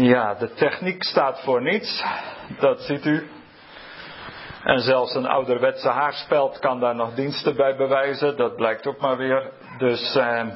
[0.00, 2.04] Ja, de techniek staat voor niets.
[2.58, 3.30] Dat ziet u.
[4.64, 8.36] En zelfs een ouderwetse haarspeld kan daar nog diensten bij bewijzen.
[8.36, 9.50] Dat blijkt ook maar weer.
[9.78, 10.46] Dus eh,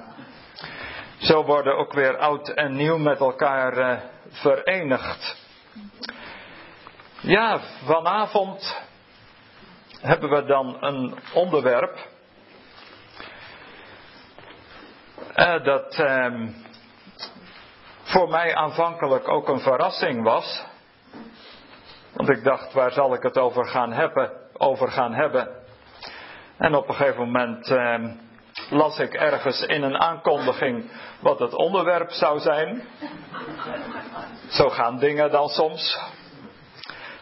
[1.18, 3.98] zo worden ook weer oud en nieuw met elkaar eh,
[4.30, 5.36] verenigd.
[7.20, 8.82] Ja, vanavond
[10.00, 11.98] hebben we dan een onderwerp.
[15.36, 16.48] Uh, dat uh,
[18.12, 20.64] voor mij aanvankelijk ook een verrassing was.
[22.12, 24.32] Want ik dacht, waar zal ik het over gaan hebben?
[24.56, 25.48] Over gaan hebben?
[26.58, 28.10] En op een gegeven moment uh,
[28.70, 30.90] las ik ergens in een aankondiging
[31.20, 32.82] wat het onderwerp zou zijn.
[34.48, 35.98] Zo gaan dingen dan soms.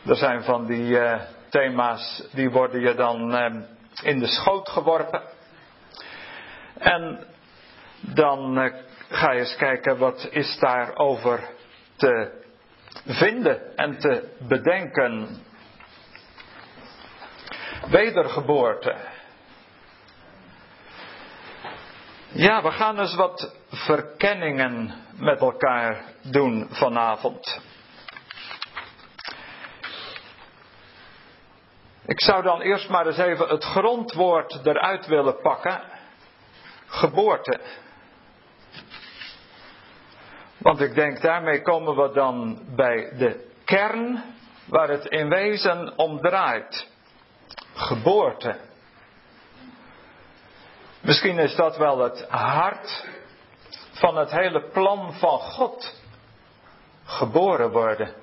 [0.07, 3.63] Er zijn van die uh, thema's, die worden je dan uh,
[4.03, 5.23] in de schoot geworpen.
[6.79, 7.27] En
[8.01, 8.75] dan uh,
[9.11, 11.49] ga eens kijken wat is daarover
[11.97, 12.43] te
[13.07, 15.43] vinden en te bedenken.
[17.91, 18.97] Wedergeboorte.
[22.33, 27.61] Ja, we gaan eens wat verkenningen met elkaar doen vanavond.
[32.07, 35.83] Ik zou dan eerst maar eens even het grondwoord eruit willen pakken.
[36.87, 37.61] Geboorte.
[40.61, 44.23] Want ik denk daarmee komen we dan bij de kern
[44.67, 46.89] waar het in wezen om draait.
[47.75, 48.57] Geboorte.
[51.01, 53.07] Misschien is dat wel het hart
[53.93, 56.01] van het hele plan van God.
[57.05, 58.15] Geboren worden.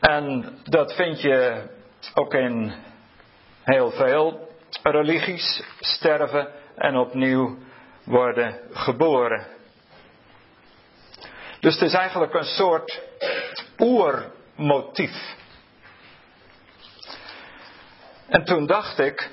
[0.00, 1.68] En dat vind je
[2.14, 2.74] ook in
[3.62, 4.48] heel veel
[4.82, 5.62] religies.
[5.80, 7.58] Sterven en opnieuw
[8.06, 9.46] worden geboren.
[11.60, 13.02] Dus het is eigenlijk een soort
[13.78, 15.34] oermotief.
[18.28, 19.30] En toen dacht ik,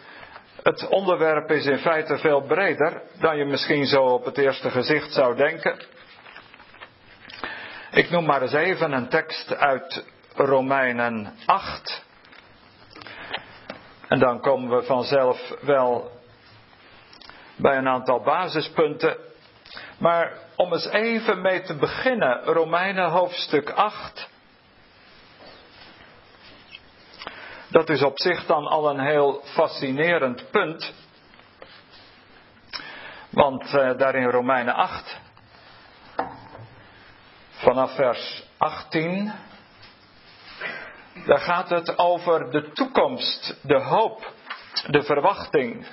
[0.64, 5.14] het onderwerp is in feite veel breder dan je misschien zo op het eerste gezicht
[5.14, 5.80] zou denken.
[7.92, 12.06] Ik noem maar eens even een tekst uit Romeinen 8.
[14.08, 16.12] En dan komen we vanzelf wel
[17.56, 19.18] bij een aantal basispunten.
[19.98, 24.30] Maar om eens even mee te beginnen, Romeinen hoofdstuk 8.
[27.68, 30.94] Dat is op zich dan al een heel fascinerend punt.
[33.30, 35.20] Want uh, daar in Romeinen 8,
[37.52, 39.34] vanaf vers 18,
[41.26, 44.34] daar gaat het over de toekomst, de hoop,
[44.88, 45.88] de verwachting.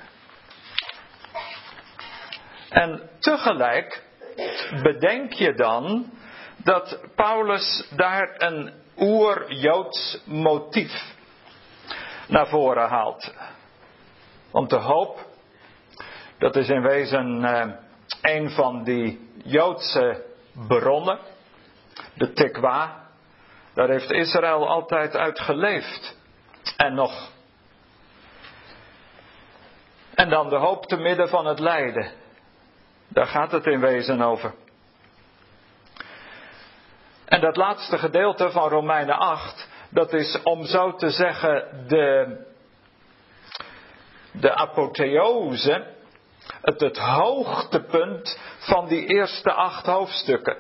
[2.71, 4.03] En tegelijk
[4.83, 6.11] bedenk je dan
[6.57, 11.15] dat Paulus daar een oer-Joods motief
[12.27, 13.35] naar voren haalt.
[14.51, 15.27] Want de hoop,
[16.39, 17.71] dat is in wezen eh,
[18.23, 20.25] een van die Joodse
[20.69, 21.19] bronnen,
[22.15, 23.09] de Tekwa.
[23.75, 26.19] Daar heeft Israël altijd uit geleefd.
[26.77, 27.31] En nog.
[30.15, 32.20] En dan de hoop te midden van het lijden.
[33.13, 34.55] Daar gaat het in wezen over.
[37.25, 42.37] En dat laatste gedeelte van Romeinen 8, dat is om zo te zeggen de,
[44.33, 45.87] de apotheose,
[46.61, 50.57] het, het hoogtepunt van die eerste acht hoofdstukken.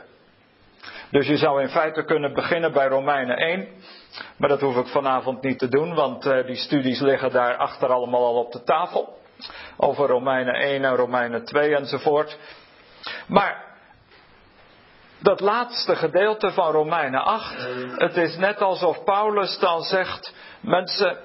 [1.11, 3.69] Dus je zou in feite kunnen beginnen bij Romeinen 1.
[4.37, 7.89] Maar dat hoef ik vanavond niet te doen, want uh, die studies liggen daar achter
[7.89, 9.19] allemaal al op de tafel
[9.77, 12.39] over Romeinen 1 en Romeinen 2 enzovoort.
[13.27, 13.65] Maar
[15.19, 21.19] dat laatste gedeelte van Romeinen 8, het is net alsof Paulus dan zegt, mensen,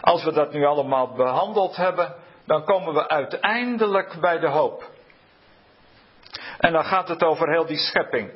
[0.00, 2.14] als we dat nu allemaal behandeld hebben,
[2.46, 4.90] dan komen we uiteindelijk bij de hoop.
[6.58, 8.30] En dan gaat het over heel die schepping.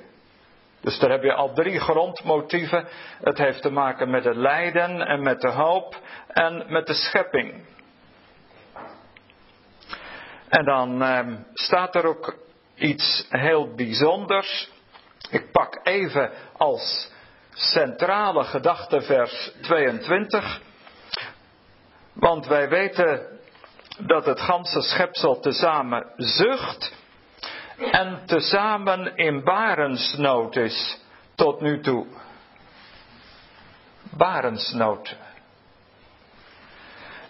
[0.80, 2.88] Dus daar heb je al drie grondmotieven.
[3.22, 5.96] Het heeft te maken met het lijden en met de hoop
[6.28, 7.64] en met de schepping.
[10.50, 12.36] En dan eh, staat er ook
[12.74, 14.70] iets heel bijzonders.
[15.30, 17.10] Ik pak even als
[17.52, 20.60] centrale gedachte vers 22.
[22.12, 23.38] Want wij weten
[23.98, 26.92] dat het ganse schepsel tezamen zucht
[27.90, 30.98] en tezamen in barensnood is
[31.34, 32.06] tot nu toe.
[34.16, 35.16] Barensnood.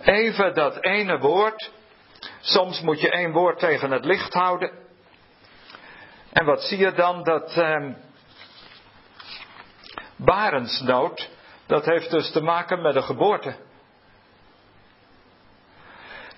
[0.01, 1.71] Even dat ene woord
[2.41, 4.71] Soms moet je één woord tegen het licht houden.
[6.33, 7.25] En wat zie je dan?
[7.25, 7.95] Dat eh,
[10.17, 11.31] barensnood,
[11.67, 13.57] dat heeft dus te maken met de geboorte.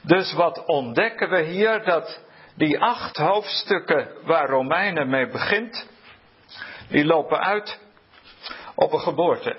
[0.01, 1.85] Dus wat ontdekken we hier?
[1.85, 2.21] Dat
[2.55, 5.87] die acht hoofdstukken waar Romeinen mee begint,
[6.89, 7.81] die lopen uit
[8.75, 9.57] op een geboorte.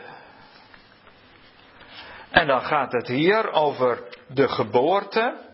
[2.31, 5.51] En dan gaat het hier over de geboorte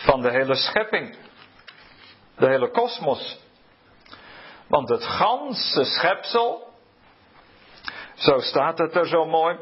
[0.00, 1.16] van de hele schepping.
[2.36, 3.38] De hele kosmos.
[4.66, 6.72] Want het ganse schepsel,
[8.14, 9.58] zo staat het er zo mooi.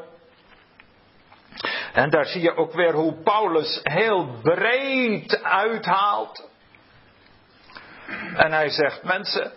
[1.93, 6.49] En daar zie je ook weer hoe Paulus heel breed uithaalt.
[8.35, 9.51] En hij zegt, mensen,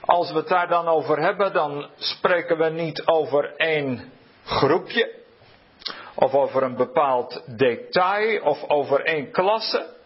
[0.00, 4.12] als we het daar dan over hebben, dan spreken we niet over één
[4.44, 5.16] groepje.
[6.14, 9.96] Of over een bepaald detail of over één klasse.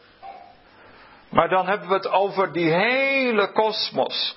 [1.32, 4.36] Maar dan hebben we het over die hele kosmos.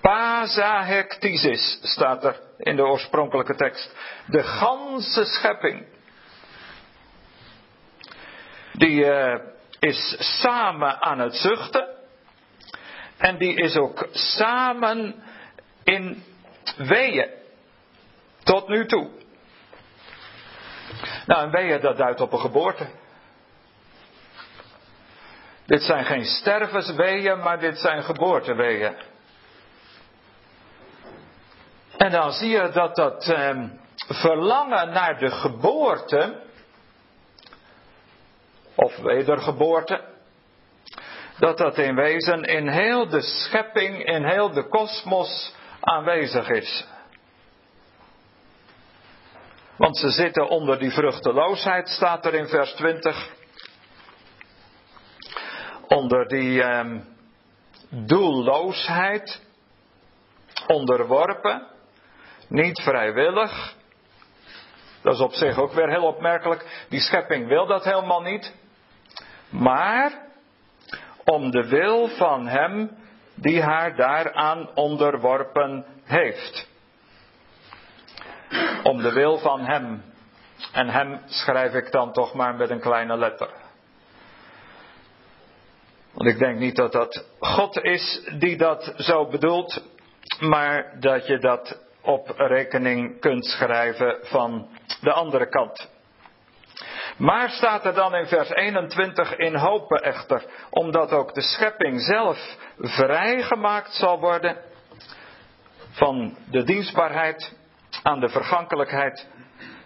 [0.00, 3.96] Pasahektisis staat er in de oorspronkelijke tekst.
[4.26, 5.86] De ganse schepping.
[8.72, 9.34] Die uh,
[9.78, 11.88] is samen aan het zuchten.
[13.16, 15.22] En die is ook samen
[15.84, 16.22] in
[16.76, 17.28] weeën.
[18.42, 19.10] Tot nu toe.
[21.26, 22.86] Nou, een weeën dat duidt op een geboorte.
[25.68, 28.96] Dit zijn geen stervensweeën, maar dit zijn geboorteweeën.
[31.96, 33.64] En dan zie je dat dat eh,
[34.08, 36.42] verlangen naar de geboorte,
[38.74, 40.04] of wedergeboorte,
[41.38, 46.86] dat dat in wezen in heel de schepping, in heel de kosmos aanwezig is.
[49.76, 53.36] Want ze zitten onder die vruchteloosheid, staat er in vers 20.
[55.88, 56.90] Onder die eh,
[57.88, 59.42] doelloosheid,
[60.66, 61.66] onderworpen.
[62.48, 63.76] Niet vrijwillig.
[65.02, 66.86] Dat is op zich ook weer heel opmerkelijk.
[66.88, 68.54] Die schepping wil dat helemaal niet.
[69.48, 70.26] Maar
[71.24, 72.90] om de wil van Hem
[73.34, 76.68] die haar daaraan onderworpen heeft.
[78.82, 80.02] Om de wil van Hem.
[80.72, 83.50] En Hem schrijf ik dan toch maar met een kleine letter.
[86.18, 89.82] Want ik denk niet dat dat God is die dat zo bedoelt,
[90.40, 94.68] maar dat je dat op rekening kunt schrijven van
[95.00, 95.90] de andere kant.
[97.16, 102.56] Maar staat er dan in vers 21 in hopen echter, omdat ook de schepping zelf
[102.78, 104.56] vrijgemaakt zal worden
[105.90, 107.56] van de dienstbaarheid
[108.02, 109.26] aan de vergankelijkheid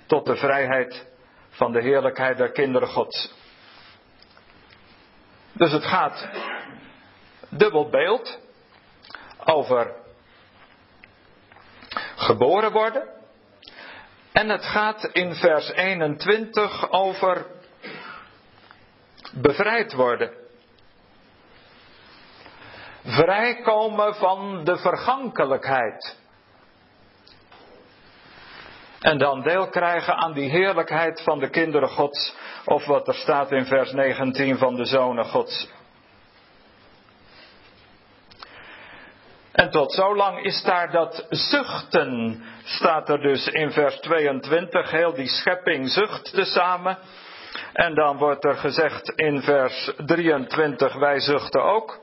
[0.07, 1.07] tot de vrijheid
[1.49, 3.42] van de heerlijkheid der kinderen Gods.
[5.53, 6.29] Dus het gaat
[7.49, 8.39] dubbel beeld
[9.45, 9.95] over
[12.17, 13.09] geboren worden.
[14.33, 17.47] En het gaat in vers 21 over
[19.33, 20.33] bevrijd worden.
[23.05, 26.22] Vrijkomen van de vergankelijkheid.
[29.03, 32.35] En dan deel krijgen aan die heerlijkheid van de kinderen Gods.
[32.65, 35.69] Of wat er staat in vers 19 van de zonen Gods.
[39.53, 45.15] En tot zo lang is daar dat zuchten, staat er dus in vers 22, heel
[45.15, 46.99] die schepping zucht tezamen.
[47.73, 52.02] En dan wordt er gezegd in vers 23, wij zuchten ook.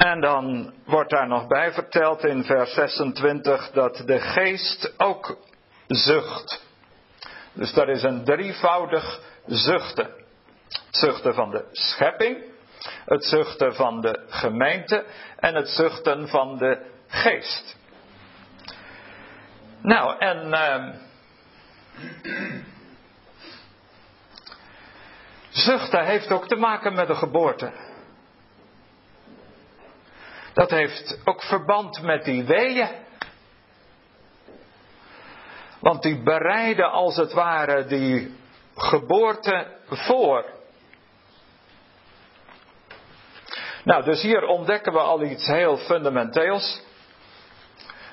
[0.00, 5.38] En dan wordt daar nog bij verteld in vers 26 dat de geest ook
[5.86, 6.62] zucht.
[7.52, 10.10] Dus dat is een drievoudig zuchten.
[10.90, 12.44] zuchten van de schepping,
[13.04, 15.04] het zuchten van de gemeente
[15.36, 17.76] en het zuchten van de geest.
[19.82, 20.46] Nou, en.
[20.46, 20.94] Uh,
[25.50, 27.89] zuchten heeft ook te maken met de geboorte.
[30.52, 32.88] Dat heeft ook verband met die weeën.
[35.80, 38.36] Want die bereiden als het ware die
[38.76, 40.44] geboorte voor.
[43.84, 46.82] Nou, dus hier ontdekken we al iets heel fundamenteels.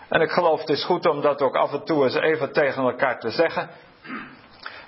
[0.09, 2.83] En ik geloof het is goed om dat ook af en toe eens even tegen
[2.83, 3.69] elkaar te zeggen.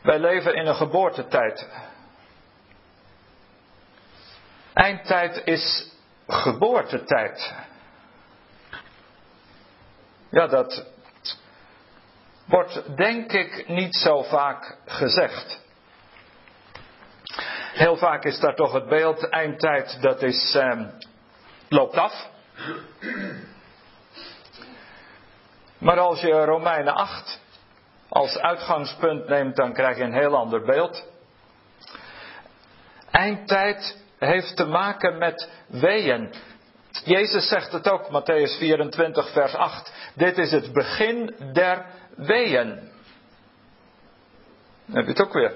[0.03, 1.67] Wij leven in een geboortetijd.
[4.73, 5.91] Eindtijd is
[6.29, 7.53] geboortetijd.
[10.29, 10.85] Ja, dat
[12.45, 15.67] wordt denk ik niet zo vaak gezegd.
[17.73, 20.81] Heel vaak is daar toch het beeld, eindtijd, dat is, eh,
[21.69, 22.29] loopt af.
[25.77, 27.39] Maar als je Romeinen 8
[28.09, 31.05] als uitgangspunt neemt, dan krijg je een heel ander beeld.
[33.11, 36.33] Eindtijd heeft te maken met weeën.
[37.03, 39.93] Jezus zegt het ook, Matthäus 24, vers 8.
[40.15, 41.85] Dit is het begin der
[42.15, 42.67] weeën.
[44.85, 45.53] Dan heb je het ook weer.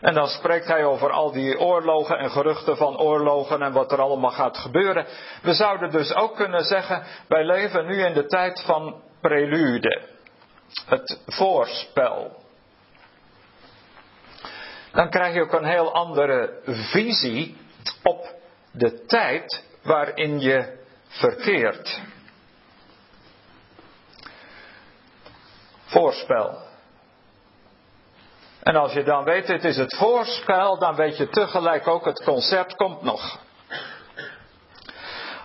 [0.00, 4.00] En dan spreekt hij over al die oorlogen en geruchten van oorlogen en wat er
[4.00, 5.06] allemaal gaat gebeuren.
[5.42, 10.02] We zouden dus ook kunnen zeggen, wij leven nu in de tijd van prelude.
[10.86, 12.39] Het voorspel.
[14.92, 17.56] Dan krijg je ook een heel andere visie
[18.02, 18.34] op
[18.72, 20.78] de tijd waarin je
[21.08, 22.00] verkeert.
[25.84, 26.68] Voorspel.
[28.62, 32.24] En als je dan weet, het is het voorspel, dan weet je tegelijk ook, het
[32.24, 33.38] concert komt nog.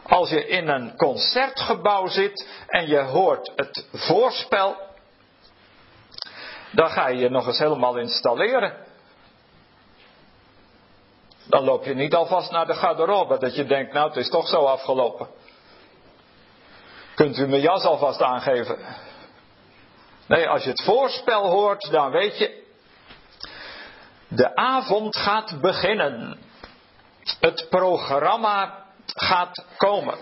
[0.03, 4.75] Als je in een concertgebouw zit en je hoort het voorspel,
[6.71, 8.84] dan ga je je nog eens helemaal installeren.
[11.47, 14.47] Dan loop je niet alvast naar de garderobe, dat je denkt, nou het is toch
[14.47, 15.27] zo afgelopen.
[17.15, 18.77] Kunt u mijn jas alvast aangeven?
[20.27, 22.63] Nee, als je het voorspel hoort, dan weet je,
[24.27, 26.39] de avond gaat beginnen.
[27.39, 30.17] Het programma gaat komen.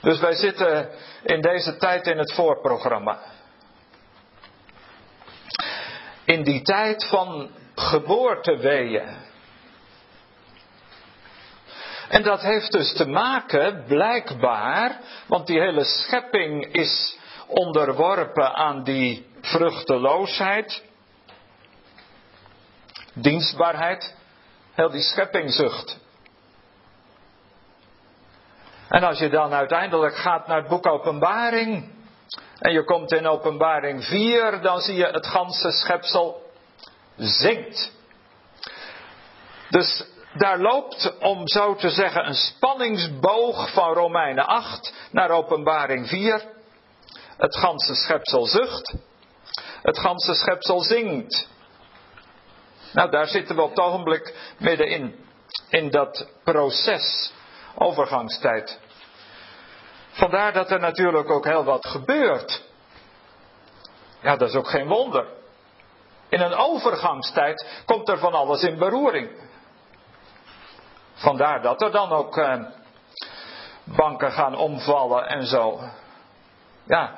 [0.00, 0.90] Dus wij zitten
[1.22, 3.18] in deze tijd in het voorprogramma.
[6.24, 9.32] In die tijd van geboorteweeën.
[12.14, 19.26] En dat heeft dus te maken, blijkbaar, want die hele schepping is onderworpen aan die
[19.40, 20.82] vruchteloosheid
[23.14, 24.14] dienstbaarheid,
[24.72, 25.98] heel die scheppingzucht.
[28.88, 31.92] En als je dan uiteindelijk gaat naar het boek Openbaring
[32.58, 36.42] en je komt in Openbaring 4, dan zie je het ganse schepsel
[37.16, 37.92] zingt.
[39.70, 46.42] Dus daar loopt, om zo te zeggen, een spanningsboog van Romeinen 8 naar Openbaring 4.
[47.36, 48.94] Het ganse schepsel zucht.
[49.82, 51.48] Het ganse schepsel zingt.
[52.92, 55.14] Nou, daar zitten we op het ogenblik middenin.
[55.68, 57.32] In dat proces,
[57.74, 58.78] overgangstijd.
[60.10, 62.62] Vandaar dat er natuurlijk ook heel wat gebeurt.
[64.22, 65.26] Ja, dat is ook geen wonder.
[66.28, 69.30] In een overgangstijd komt er van alles in beroering.
[71.14, 72.60] Vandaar dat er dan ook eh,
[73.84, 75.80] banken gaan omvallen en zo.
[76.84, 77.14] Ja,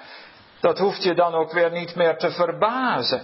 [0.60, 3.22] dat hoeft je dan ook weer niet meer te verbazen.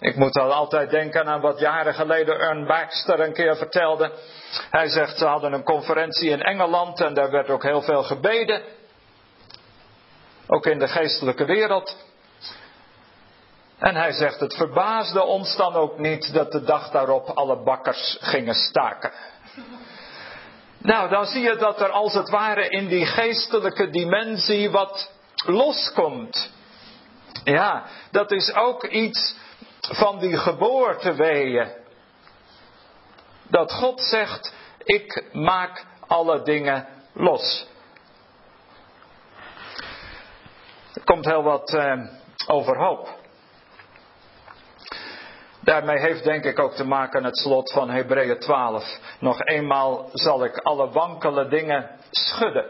[0.00, 4.12] Ik moet al altijd denken aan wat jaren geleden Ern Baxter een keer vertelde.
[4.70, 8.62] Hij zegt, ze hadden een conferentie in Engeland en daar werd ook heel veel gebeden.
[10.46, 11.96] Ook in de geestelijke wereld.
[13.80, 18.16] En hij zegt, het verbaasde ons dan ook niet dat de dag daarop alle bakkers
[18.20, 19.12] gingen staken.
[20.78, 25.10] Nou, dan zie je dat er als het ware in die geestelijke dimensie wat
[25.46, 26.50] loskomt.
[27.44, 29.36] Ja, dat is ook iets
[29.80, 31.68] van die geboorteweeën.
[33.48, 37.66] Dat God zegt, ik maak alle dingen los.
[40.94, 42.00] Er komt heel wat eh,
[42.46, 43.19] overhoop.
[45.60, 48.98] Daarmee heeft denk ik ook te maken het slot van Hebreeën 12.
[49.18, 52.66] Nog eenmaal zal ik alle wankele dingen schudden.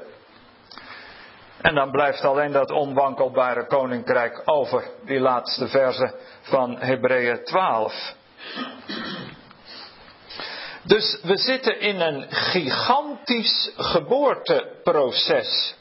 [1.60, 8.14] En dan blijft alleen dat onwankelbare koninkrijk over, die laatste verse van Hebreeën 12.
[10.82, 15.74] Dus we zitten in een gigantisch geboorteproces.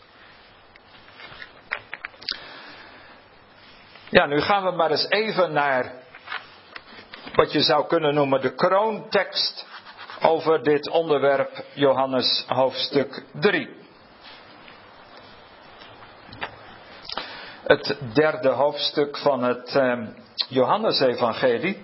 [4.10, 5.92] Ja, nu gaan we maar eens even naar
[7.40, 9.66] wat je zou kunnen noemen de kroontekst
[10.22, 13.70] over dit onderwerp, Johannes hoofdstuk 3.
[17.64, 20.08] Het derde hoofdstuk van het eh,
[20.48, 21.82] Johannesevangelie.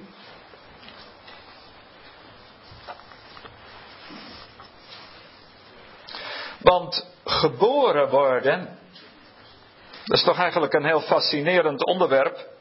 [6.62, 8.80] Want geboren worden,
[10.06, 12.55] dat is toch eigenlijk een heel fascinerend onderwerp.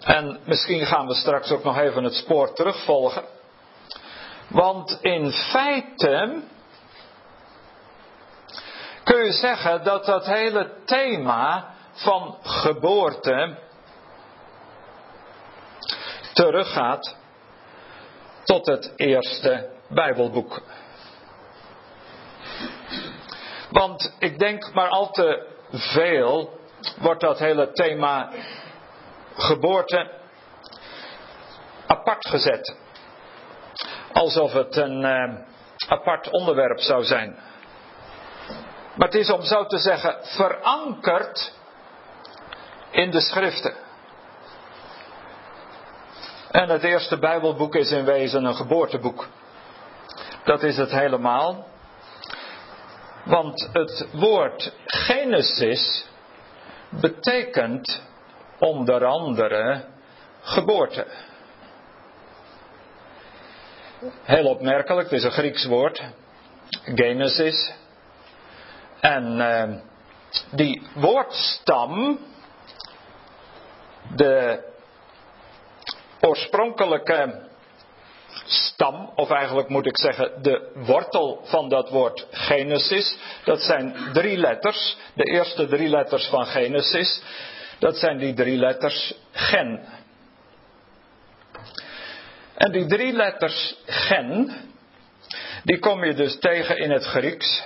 [0.00, 3.24] En misschien gaan we straks ook nog even het spoor terugvolgen.
[4.48, 6.42] Want in feite
[9.04, 13.58] kun je zeggen dat dat hele thema van geboorte
[16.32, 17.16] teruggaat
[18.44, 20.62] tot het eerste Bijbelboek.
[23.70, 26.58] Want ik denk maar al te veel
[26.98, 28.30] wordt dat hele thema
[29.40, 30.10] geboorte
[31.86, 32.76] apart gezet.
[34.12, 35.38] Alsof het een uh,
[35.88, 37.38] apart onderwerp zou zijn.
[38.94, 41.52] Maar het is om zo te zeggen verankerd
[42.90, 43.74] in de schriften.
[46.50, 49.28] En het eerste Bijbelboek is in wezen een geboorteboek.
[50.44, 51.66] Dat is het helemaal.
[53.24, 56.06] Want het woord Genesis
[56.88, 58.02] betekent
[58.60, 59.84] onder andere
[60.40, 61.06] geboorte.
[64.22, 66.02] Heel opmerkelijk, het is een Grieks woord,
[66.84, 67.72] Genesis.
[69.00, 69.80] En uh,
[70.50, 72.18] die woordstam,
[74.14, 74.64] de
[76.20, 77.48] oorspronkelijke
[78.46, 84.36] stam, of eigenlijk moet ik zeggen de wortel van dat woord Genesis, dat zijn drie
[84.36, 87.22] letters, de eerste drie letters van Genesis,
[87.80, 89.80] dat zijn die drie letters gen.
[92.54, 94.52] En die drie letters gen,
[95.64, 97.64] die kom je dus tegen in het Grieks.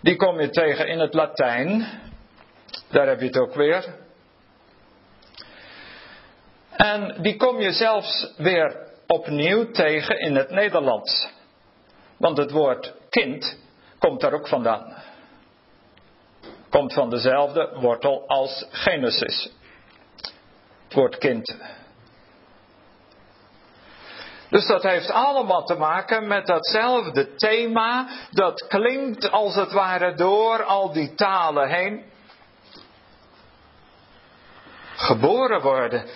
[0.00, 1.86] Die kom je tegen in het Latijn.
[2.90, 3.84] Daar heb je het ook weer.
[6.70, 11.28] En die kom je zelfs weer opnieuw tegen in het Nederlands.
[12.16, 13.58] Want het woord kind
[13.98, 14.94] komt daar ook vandaan.
[16.70, 19.52] Komt van dezelfde wortel als Genesis.
[20.84, 21.56] Het woord kind.
[24.50, 28.08] Dus dat heeft allemaal te maken met datzelfde thema.
[28.30, 32.04] Dat klinkt als het ware door al die talen heen.
[34.96, 36.06] Geboren worden.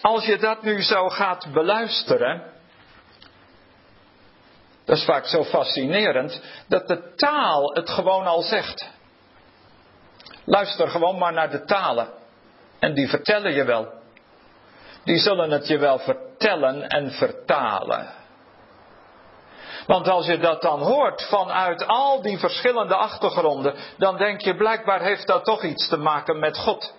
[0.00, 2.54] Als je dat nu zo gaat beluisteren.
[4.84, 8.94] Dat is vaak zo fascinerend dat de taal het gewoon al zegt.
[10.46, 12.08] Luister gewoon maar naar de talen.
[12.78, 13.92] En die vertellen je wel.
[15.04, 18.14] Die zullen het je wel vertellen en vertalen.
[19.86, 25.00] Want als je dat dan hoort vanuit al die verschillende achtergronden, dan denk je blijkbaar
[25.00, 26.94] heeft dat toch iets te maken met God.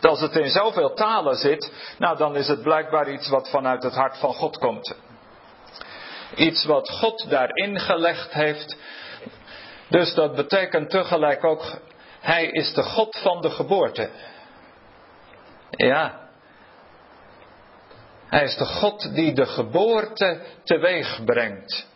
[0.00, 3.94] Als het in zoveel talen zit, nou dan is het blijkbaar iets wat vanuit het
[3.94, 4.94] hart van God komt.
[6.34, 8.76] Iets wat God daarin gelegd heeft.
[9.92, 11.80] Dus dat betekent tegelijk ook,
[12.20, 14.10] Hij is de God van de geboorte.
[15.70, 16.20] Ja.
[18.26, 21.86] Hij is de God die de geboorte teweeg brengt.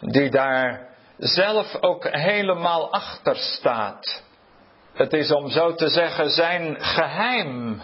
[0.00, 4.22] Die daar zelf ook helemaal achter staat.
[4.92, 7.82] Het is om zo te zeggen zijn geheim.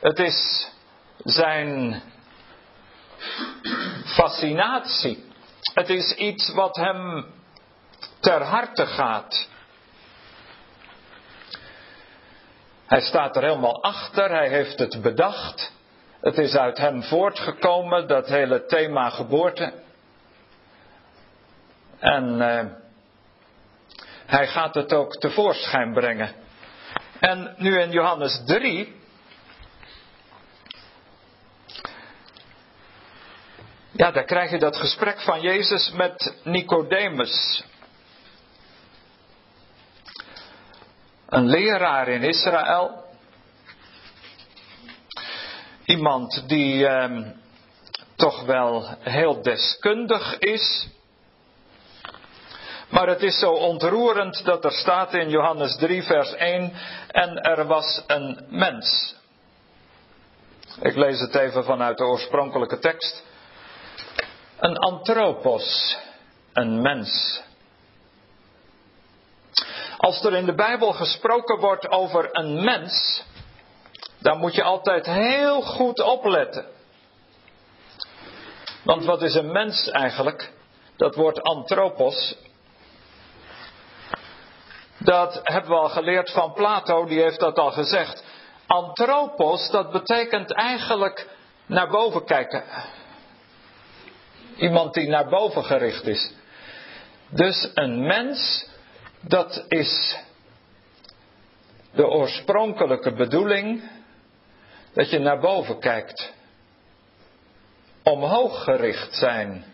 [0.00, 0.70] Het is
[1.18, 2.02] zijn
[4.04, 5.25] fascinatie.
[5.74, 7.26] Het is iets wat hem
[8.20, 9.48] ter harte gaat.
[12.86, 15.72] Hij staat er helemaal achter, hij heeft het bedacht.
[16.20, 19.72] Het is uit hem voortgekomen, dat hele thema geboorte.
[21.98, 22.60] En uh,
[24.26, 26.32] hij gaat het ook tevoorschijn brengen.
[27.20, 28.95] En nu in Johannes 3.
[33.96, 37.64] Ja, daar krijg je dat gesprek van Jezus met Nicodemus.
[41.28, 43.04] Een leraar in Israël.
[45.84, 47.26] Iemand die eh,
[48.16, 50.88] toch wel heel deskundig is
[52.88, 56.72] maar het is zo ontroerend dat er staat in Johannes 3, vers 1:
[57.08, 59.16] En er was een mens.
[60.80, 63.24] Ik lees het even vanuit de oorspronkelijke tekst.
[64.58, 65.96] Een anthropos,
[66.52, 67.42] een mens.
[69.96, 73.24] Als er in de Bijbel gesproken wordt over een mens,
[74.18, 76.66] dan moet je altijd heel goed opletten.
[78.82, 80.52] Want wat is een mens eigenlijk?
[80.96, 82.36] Dat woord anthropos
[85.06, 88.24] dat hebben we al geleerd van Plato, die heeft dat al gezegd.
[88.66, 91.28] Anthropos, dat betekent eigenlijk
[91.66, 92.64] naar boven kijken.
[94.56, 96.32] Iemand die naar boven gericht is.
[97.28, 98.68] Dus een mens,
[99.20, 100.18] dat is
[101.92, 103.82] de oorspronkelijke bedoeling
[104.92, 106.32] dat je naar boven kijkt.
[108.02, 109.64] Omhoog gericht zijn.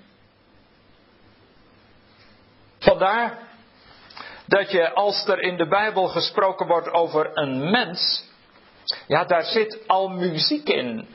[2.78, 3.38] Vandaar
[4.46, 8.24] dat je als er in de Bijbel gesproken wordt over een mens,
[9.06, 11.08] ja, daar zit al muziek in.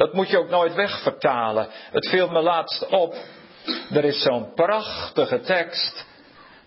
[0.00, 1.68] Dat moet je ook nooit wegvertalen.
[1.90, 3.14] Het viel me laatst op.
[3.90, 6.04] Er is zo'n prachtige tekst.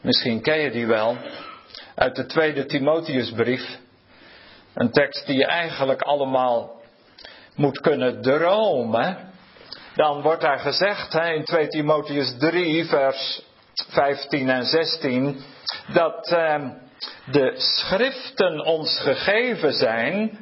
[0.01, 1.17] Misschien ken je die wel.
[1.95, 3.79] Uit de tweede Timotheusbrief.
[4.73, 6.81] Een tekst die je eigenlijk allemaal
[7.55, 9.17] moet kunnen dromen.
[9.95, 13.41] Dan wordt daar gezegd in 2 Timotheus 3, vers
[13.73, 15.43] 15 en 16,
[15.93, 16.69] dat eh,
[17.25, 20.39] de schriften ons gegeven zijn,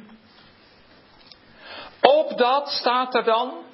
[2.24, 3.64] opdat staat er dan,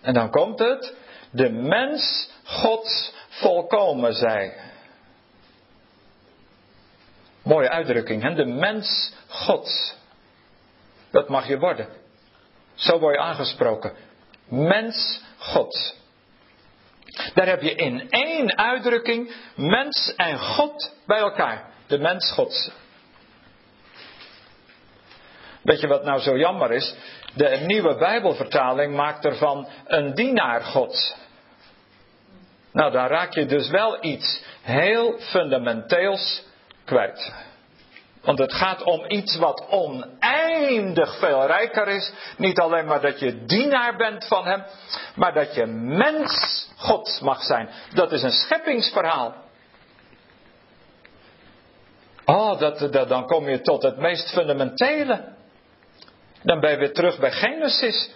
[0.00, 0.94] en dan komt het,
[1.30, 4.54] de mens Gods volkomen zij.
[7.42, 8.34] Mooie uitdrukking, hè?
[8.34, 9.94] de mens Gods.
[11.10, 11.88] Dat mag je worden.
[12.74, 13.92] Zo word je aangesproken.
[14.48, 15.94] Mens Gods.
[17.34, 21.70] Daar heb je in één uitdrukking mens en God bij elkaar.
[21.86, 22.70] De mens Gods.
[25.62, 26.94] Weet je wat nou zo jammer is?
[27.34, 31.14] De nieuwe Bijbelvertaling maakt ervan een dienaar Gods.
[32.72, 36.42] Nou, dan raak je dus wel iets heel fundamenteels
[36.84, 37.32] kwijt.
[38.22, 42.12] Want het gaat om iets wat oneindig veel rijker is.
[42.36, 44.64] Niet alleen maar dat je dienaar bent van Hem,
[45.14, 47.68] maar dat je mens God mag zijn.
[47.94, 49.34] Dat is een scheppingsverhaal.
[52.24, 55.38] Oh, dat, dan kom je tot het meest fundamentele.
[56.42, 58.10] Dan ben je weer terug bij Genesis.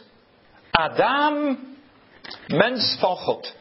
[0.71, 1.59] Adam,
[2.47, 3.55] mens van God.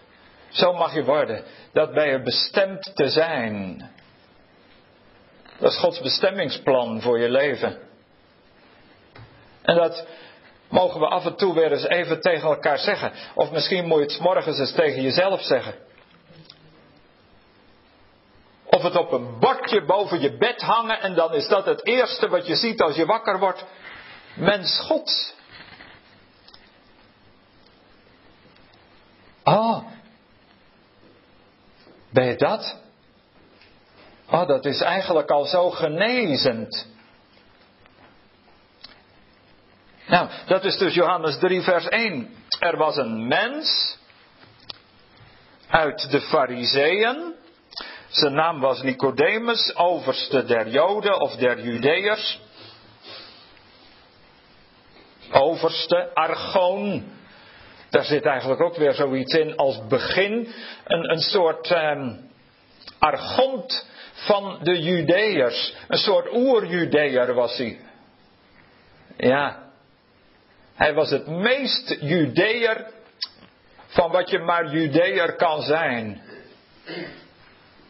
[0.50, 1.44] Zo mag je worden.
[1.74, 3.90] Dat ben je bestemd te zijn.
[5.60, 7.78] Dat is Gods bestemmingsplan voor je leven.
[9.62, 10.08] En dat
[10.70, 13.12] mogen we af en toe weer eens even tegen elkaar zeggen.
[13.36, 15.76] Of misschien moet je het morgens eens tegen jezelf zeggen.
[18.64, 22.30] Of het op een bordje boven je bed hangen en dan is dat het eerste
[22.30, 23.66] wat je ziet als je wakker wordt.
[24.36, 25.36] Mens God.
[29.44, 29.84] Ah,
[32.10, 32.78] ben je dat?
[34.30, 36.88] Oh, dat is eigenlijk al zo genezend.
[40.08, 42.36] Nou, dat is dus Johannes 3, vers 1.
[42.60, 43.98] Er was een mens
[45.68, 47.34] uit de Fariseeën.
[48.10, 52.40] Zijn naam was Nicodemus, overste der Joden of der Judeërs.
[55.34, 57.04] Overste, argoon.
[57.90, 60.54] Daar zit eigenlijk ook weer zoiets in als begin.
[60.84, 62.08] Een, een soort eh,
[63.00, 65.76] argont van de Judeërs.
[65.88, 67.80] Een soort oer-Judeër was hij.
[69.18, 69.72] Ja.
[70.76, 72.92] Hij was het meest Judeër
[73.88, 76.22] van wat je maar Judeër kan zijn.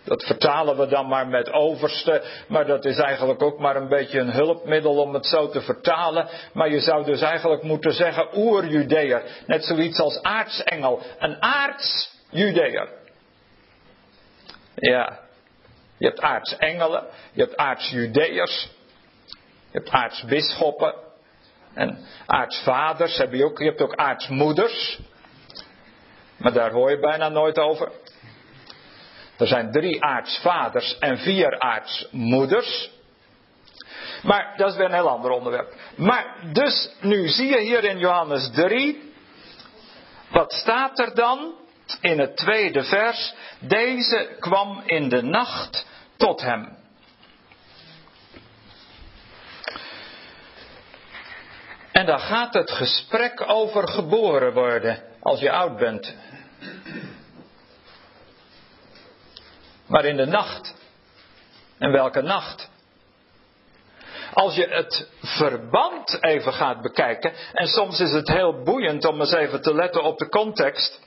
[0.04, 4.20] Dat vertalen we dan maar met overste, maar dat is eigenlijk ook maar een beetje
[4.20, 6.28] een hulpmiddel om het zo te vertalen.
[6.54, 9.24] Maar je zou dus eigenlijk moeten zeggen oer-Judeër.
[9.48, 11.02] Net zoiets als aartsengel.
[11.20, 12.90] Een aarts-Judeër.
[14.76, 15.20] Ja.
[15.98, 18.70] Je hebt aartsengelen, je hebt aartsjudeërs,
[19.72, 20.94] je hebt aartsbisschoppen
[21.74, 23.18] en aartsvaders.
[23.18, 25.00] Heb je, ook, je hebt ook aartsmoeders,
[26.38, 27.92] maar daar hoor je bijna nooit over.
[29.44, 32.90] Er zijn drie aartsvaders en vier aartsmoeders.
[34.22, 35.74] Maar dat is weer een heel ander onderwerp.
[35.96, 39.14] Maar dus nu zie je hier in Johannes 3.
[40.30, 41.54] Wat staat er dan
[42.02, 43.34] in het tweede vers?
[43.60, 45.86] Deze kwam in de nacht
[46.18, 46.78] tot hem.
[51.92, 56.16] En dan gaat het gesprek over geboren worden als je oud bent.
[59.94, 60.76] Maar in de nacht.
[61.78, 62.70] En welke nacht?
[64.34, 69.32] Als je het verband even gaat bekijken, en soms is het heel boeiend om eens
[69.32, 71.00] even te letten op de context,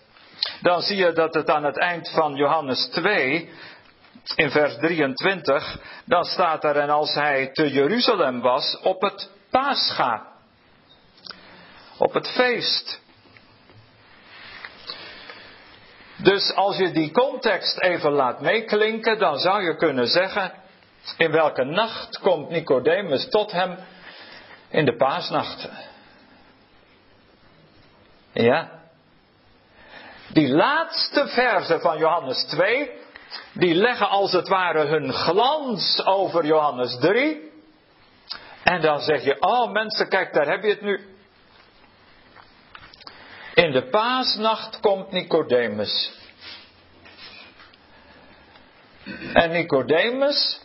[0.61, 3.51] dan zie je dat het aan het eind van Johannes 2
[4.37, 10.27] in vers 23, dan staat er en als hij te Jeruzalem was op het Pascha,
[11.99, 13.01] op het feest.
[16.17, 20.53] Dus als je die context even laat meeklinken, dan zou je kunnen zeggen,
[21.17, 23.79] in welke nacht komt Nicodemus tot hem?
[24.69, 25.69] In de paasnacht.
[28.33, 28.71] Ja.
[30.33, 32.91] Die laatste verse van Johannes 2,
[33.53, 37.53] die leggen als het ware hun glans over Johannes 3.
[38.63, 41.16] En dan zeg je, oh mensen, kijk, daar heb je het nu.
[43.57, 46.13] In de paasnacht komt Nicodemus.
[49.33, 50.61] En Nicodemus,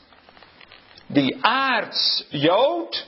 [1.07, 3.07] die aards Jood,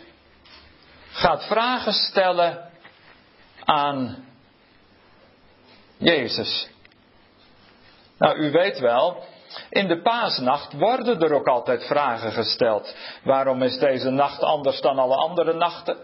[1.11, 2.71] gaat vragen stellen
[3.63, 4.25] aan
[5.97, 6.69] Jezus.
[8.17, 9.23] Nou, u weet wel,
[9.69, 12.95] in de paasnacht worden er ook altijd vragen gesteld.
[13.23, 15.97] Waarom is deze nacht anders dan alle andere nachten?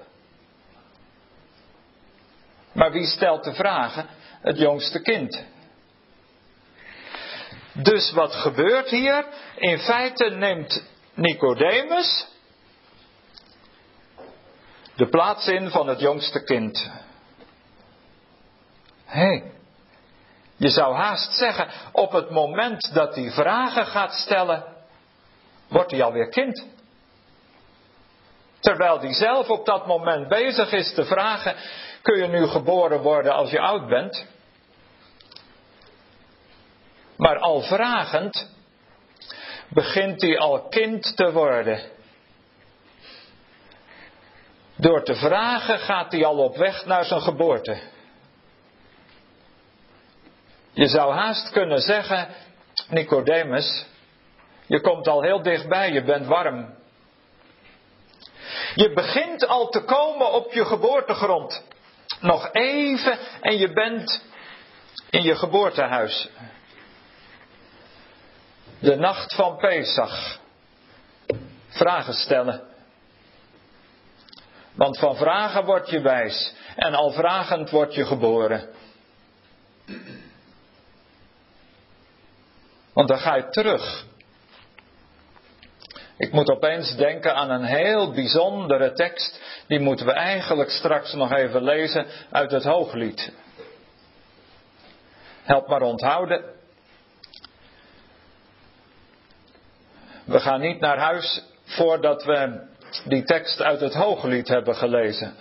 [2.71, 4.08] Maar wie stelt de vragen?
[4.41, 5.43] Het jongste kind.
[7.73, 9.25] Dus wat gebeurt hier?
[9.55, 12.27] In feite neemt Nicodemus
[14.99, 16.91] de plaats in van het jongste kind.
[19.05, 19.41] Hé,
[20.55, 24.63] je zou haast zeggen, op het moment dat hij vragen gaat stellen,
[25.67, 26.65] wordt hij alweer kind.
[28.60, 31.55] Terwijl hij zelf op dat moment bezig is te vragen,
[32.01, 34.25] kun je nu geboren worden als je oud bent?
[37.17, 38.49] Maar al vragend
[39.69, 41.81] begint hij al kind te worden.
[44.75, 47.77] Door te vragen gaat hij al op weg naar zijn geboorte.
[50.71, 52.27] Je zou haast kunnen zeggen,
[52.89, 53.85] Nicodemus,
[54.65, 56.77] je komt al heel dichtbij, je bent warm.
[58.75, 61.63] Je begint al te komen op je geboortegrond.
[62.19, 64.23] Nog even en je bent
[65.10, 66.29] in je geboortehuis.
[68.79, 70.39] De nacht van Pesach.
[71.67, 72.67] Vragen stellen.
[74.73, 78.69] Want van vragen word je wijs en al vragend word je geboren.
[82.93, 84.05] Want dan ga je terug.
[86.19, 89.41] Ik moet opeens denken aan een heel bijzondere tekst.
[89.67, 93.32] Die moeten we eigenlijk straks nog even lezen uit het Hooglied.
[95.43, 96.43] Help maar onthouden.
[100.25, 102.67] We gaan niet naar huis voordat we
[103.05, 105.36] die tekst uit het Hooglied hebben gelezen.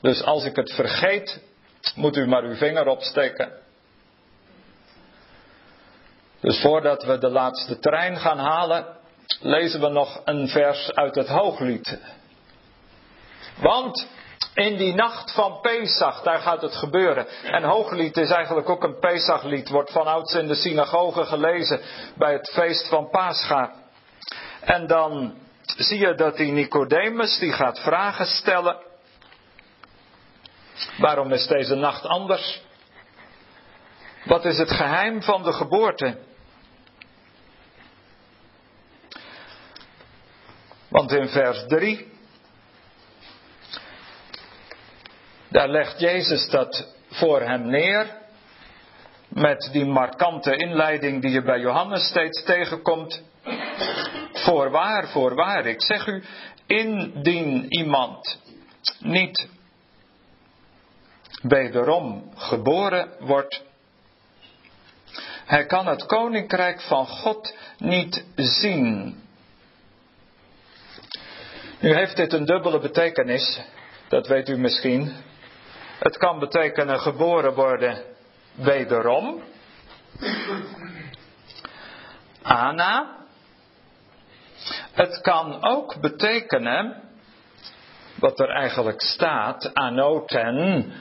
[0.00, 1.40] Dus als ik het vergeet,
[1.94, 3.52] moet u maar uw vinger opsteken.
[6.40, 9.02] Dus voordat we de laatste trein gaan halen,
[9.40, 11.98] lezen we nog een vers uit het Hooglied.
[13.60, 14.06] Want
[14.54, 17.26] in die nacht van Pesach, daar gaat het gebeuren.
[17.42, 21.80] En Hooglied is eigenlijk ook een Pesachlied, wordt vanouds in de synagoge gelezen
[22.16, 23.72] bij het feest van Pascha.
[24.60, 25.34] En dan
[25.76, 28.76] zie je dat die Nicodemus, die gaat vragen stellen.
[30.98, 32.62] Waarom is deze nacht anders?
[34.24, 36.18] Wat is het geheim van de geboorte?
[40.94, 42.06] Want in vers 3,
[45.48, 48.22] daar legt Jezus dat voor hem neer.
[49.28, 53.22] Met die markante inleiding die je bij Johannes steeds tegenkomt.
[54.32, 56.24] Voorwaar, voorwaar, ik zeg u,
[56.66, 58.38] indien iemand
[58.98, 59.48] niet
[61.42, 63.62] wederom geboren wordt,
[65.44, 69.22] hij kan het koninkrijk van God niet zien.
[71.84, 73.60] Nu heeft dit een dubbele betekenis,
[74.08, 75.14] dat weet u misschien.
[75.98, 78.02] Het kan betekenen geboren worden
[78.54, 79.42] wederom.
[82.42, 83.16] Ana.
[84.92, 87.02] Het kan ook betekenen,
[88.14, 90.92] wat er eigenlijk staat, anoten,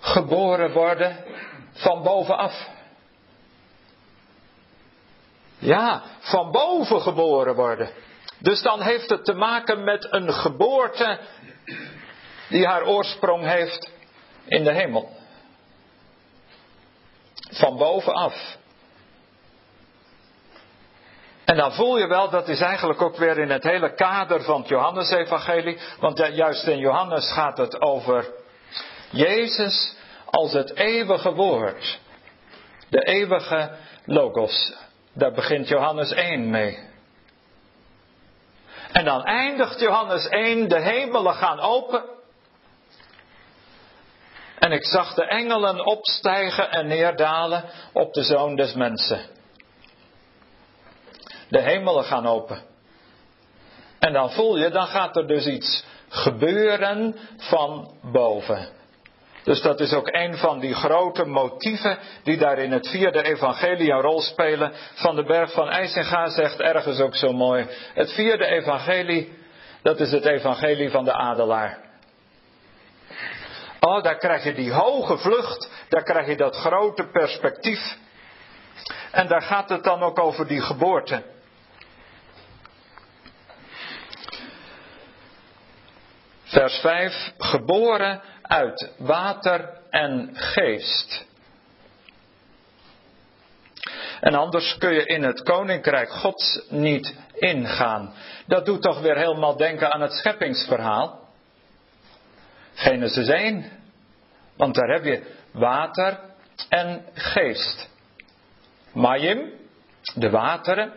[0.00, 1.16] geboren worden
[1.72, 2.68] van bovenaf.
[5.58, 7.90] Ja, van boven geboren worden.
[8.40, 11.18] Dus dan heeft het te maken met een geboorte
[12.48, 13.90] die haar oorsprong heeft
[14.44, 15.08] in de hemel.
[17.50, 18.58] Van bovenaf.
[21.44, 24.60] En dan voel je wel, dat is eigenlijk ook weer in het hele kader van
[24.60, 25.78] het Johannesevangelie.
[26.00, 28.32] Want juist in Johannes gaat het over
[29.10, 31.98] Jezus als het eeuwige woord.
[32.88, 33.70] De eeuwige
[34.04, 34.74] logos.
[35.12, 36.89] Daar begint Johannes 1 mee.
[38.92, 42.04] En dan eindigt Johannes 1, de hemelen gaan open.
[44.58, 49.20] En ik zag de engelen opstijgen en neerdalen op de zoon des mensen.
[51.48, 52.62] De hemelen gaan open.
[53.98, 58.68] En dan voel je, dan gaat er dus iets gebeuren van boven.
[59.44, 63.90] Dus dat is ook een van die grote motieven die daar in het vierde evangelie
[63.92, 64.72] een rol spelen.
[64.94, 67.66] Van de berg van IJsinga zegt ergens ook zo mooi.
[67.94, 69.32] Het vierde evangelie,
[69.82, 71.78] dat is het evangelie van de adelaar.
[73.80, 77.96] Oh, daar krijg je die hoge vlucht, daar krijg je dat grote perspectief.
[79.10, 81.22] En daar gaat het dan ook over die geboorte.
[86.44, 87.32] Vers 5.
[87.38, 91.24] Geboren uit water en geest.
[94.20, 98.14] En anders kun je in het koninkrijk Gods niet ingaan.
[98.46, 101.28] Dat doet toch weer helemaal denken aan het scheppingsverhaal.
[102.74, 103.70] Genesis 1.
[104.56, 106.20] Want daar heb je water
[106.68, 107.88] en geest.
[108.92, 109.52] Mayim,
[110.14, 110.92] de wateren.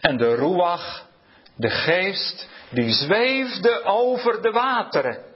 [0.00, 1.06] En de ruach,
[1.56, 5.29] de geest, die zweefde over de wateren.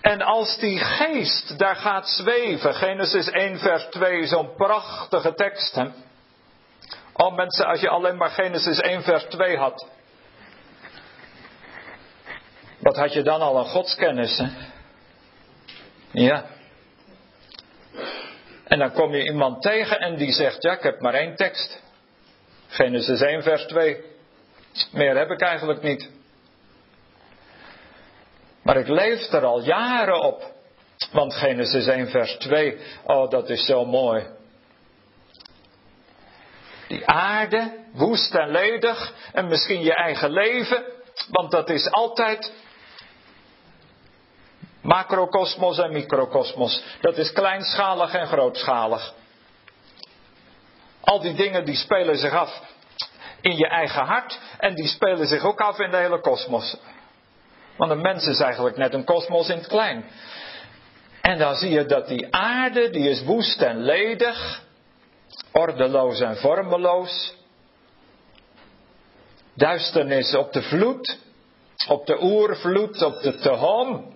[0.00, 5.74] En als die geest daar gaat zweven, Genesis 1 vers 2, zo'n prachtige tekst.
[5.74, 5.86] Hè?
[7.12, 9.86] Oh mensen, als je alleen maar Genesis 1 vers 2 had.
[12.78, 14.38] Wat had je dan al een godskennis?
[14.38, 14.48] Hè?
[16.10, 16.44] Ja.
[18.64, 21.82] En dan kom je iemand tegen en die zegt, ja ik heb maar één tekst.
[22.68, 24.04] Genesis 1 vers 2.
[24.92, 26.10] Meer heb ik eigenlijk niet.
[28.62, 30.52] Maar ik leef er al jaren op.
[31.12, 34.26] Want Genesis 1 vers 2, oh dat is zo mooi.
[36.88, 40.84] Die aarde, woest en ledig, en misschien je eigen leven,
[41.30, 42.52] want dat is altijd
[44.82, 46.82] macrokosmos en microkosmos.
[47.00, 49.14] Dat is kleinschalig en grootschalig.
[51.00, 52.60] Al die dingen die spelen zich af
[53.40, 56.76] in je eigen hart en die spelen zich ook af in de hele kosmos.
[57.80, 60.04] Want een mens is eigenlijk net een kosmos in het klein.
[61.20, 64.62] En dan zie je dat die aarde, die is woest en ledig,
[65.52, 67.34] ordeloos en vormeloos.
[69.54, 71.18] Duisternis op de vloed,
[71.88, 74.14] op de oervloed, op de tehom.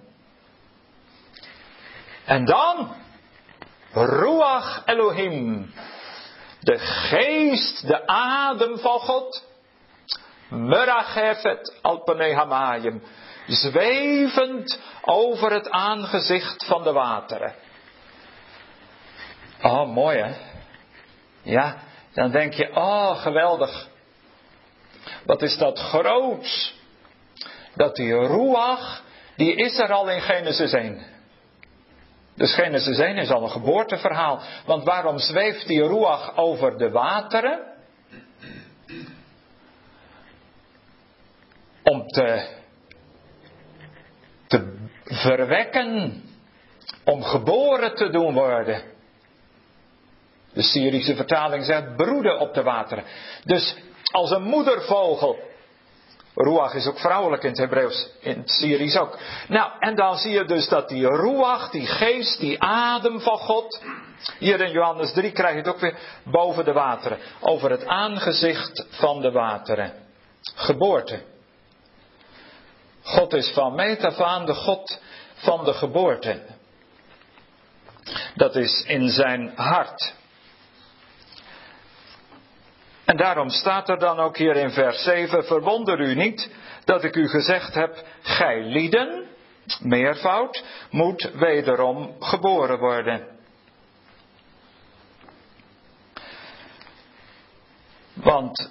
[2.24, 2.94] En dan,
[3.92, 5.72] Ruach Elohim,
[6.61, 9.44] de geest, de adem van God.
[10.48, 13.03] Merachefet alpanehamayim
[13.46, 17.54] zwevend over het aangezicht van de wateren.
[19.62, 20.35] Oh, mooi hè?
[21.42, 21.76] Ja,
[22.12, 23.88] dan denk je, oh, geweldig.
[25.24, 26.74] Wat is dat groots?
[27.74, 29.02] Dat die Ruach,
[29.37, 31.07] die is er al in Genesis 1.
[32.37, 34.40] Dus Genesis 1 is al een geboorteverhaal.
[34.66, 37.72] Want waarom zweeft die Ruach over de wateren?
[41.83, 42.63] Om te te
[45.04, 46.22] verwekken,
[47.04, 48.82] om geboren te doen worden.
[50.52, 53.04] De Syrische vertaling zegt broeden op de wateren.
[53.44, 53.76] Dus
[54.10, 55.38] als een moedervogel.
[56.36, 59.18] Ruach is ook vrouwelijk in het Hebreeuws, in het Syrisch ook.
[59.48, 63.82] Nou, en dan zie je dus dat die Ruach, die geest, die adem van God.
[64.38, 67.18] Hier in Johannes 3 krijg je het ook weer boven de wateren.
[67.40, 69.92] Over het aangezicht van de wateren.
[70.54, 71.22] Geboorte.
[73.04, 75.00] God is van meet af aan de God
[75.34, 76.42] van de geboorte.
[78.34, 80.14] Dat is in zijn hart.
[83.04, 86.50] En daarom staat er dan ook hier in vers 7: Verwonder u niet
[86.84, 89.26] dat ik u gezegd heb: Gij lieden,
[89.80, 93.26] meervoud, moet wederom geboren worden.
[98.14, 98.70] Want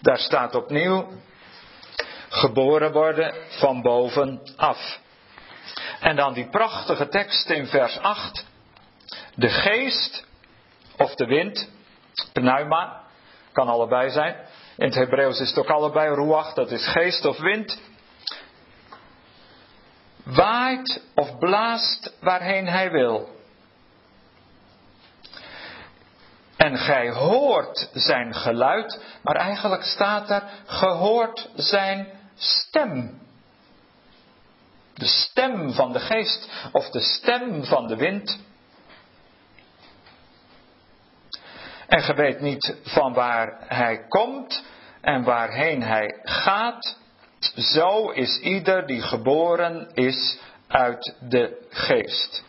[0.00, 1.08] daar staat opnieuw:
[2.42, 4.98] geboren worden van bovenaf.
[6.00, 8.46] En dan die prachtige tekst in vers 8.
[9.34, 10.24] De geest
[10.96, 11.70] of de wind,
[12.32, 13.00] pneuma,
[13.52, 14.36] kan allebei zijn.
[14.76, 17.80] In het Hebreeuws is het ook allebei ruach, dat is geest of wind.
[20.24, 23.28] Waait of blaast waarheen hij wil.
[26.56, 33.20] En gij hoort zijn geluid, maar eigenlijk staat er gehoord zijn stem.
[34.94, 38.38] De stem van de geest of de stem van de wind.
[41.86, 44.64] En ge weet niet van waar hij komt
[45.00, 46.96] en waarheen hij gaat.
[47.54, 50.38] Zo is ieder die geboren is
[50.68, 52.44] uit de geest.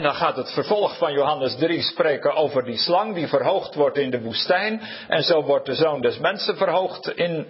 [0.00, 3.98] En dan gaat het vervolg van Johannes 3 spreken over die slang die verhoogd wordt
[3.98, 4.80] in de woestijn.
[5.08, 7.46] En zo wordt de zoon des mensen verhoogd in,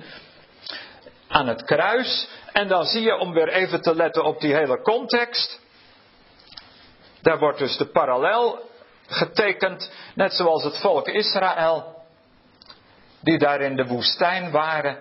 [1.28, 2.28] aan het kruis.
[2.52, 5.60] En dan zie je, om weer even te letten op die hele context.
[7.22, 8.58] Daar wordt dus de parallel
[9.06, 12.02] getekend, net zoals het volk Israël,
[13.20, 14.96] die daar in de woestijn waren.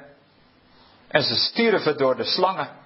[1.08, 2.79] En ze stierven door de slangen.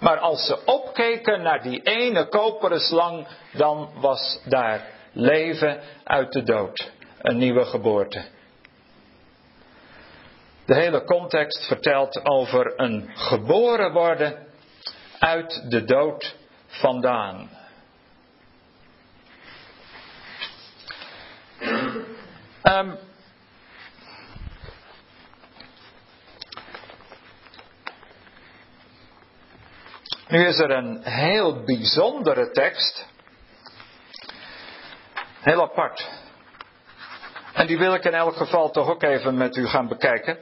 [0.00, 6.42] Maar als ze opkeken naar die ene koperen slang, dan was daar leven uit de
[6.42, 6.90] dood.
[7.18, 8.24] Een nieuwe geboorte.
[10.66, 14.46] De hele context vertelt over een geboren worden
[15.18, 16.36] uit de dood
[16.66, 17.50] vandaan.
[22.62, 22.98] Um,
[30.28, 33.06] nu is er een heel bijzondere tekst.
[35.40, 36.08] Heel apart.
[37.52, 40.38] En die wil ik in elk geval toch ook even met u gaan bekijken.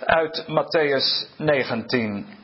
[0.00, 2.38] Uit Matthäus 19.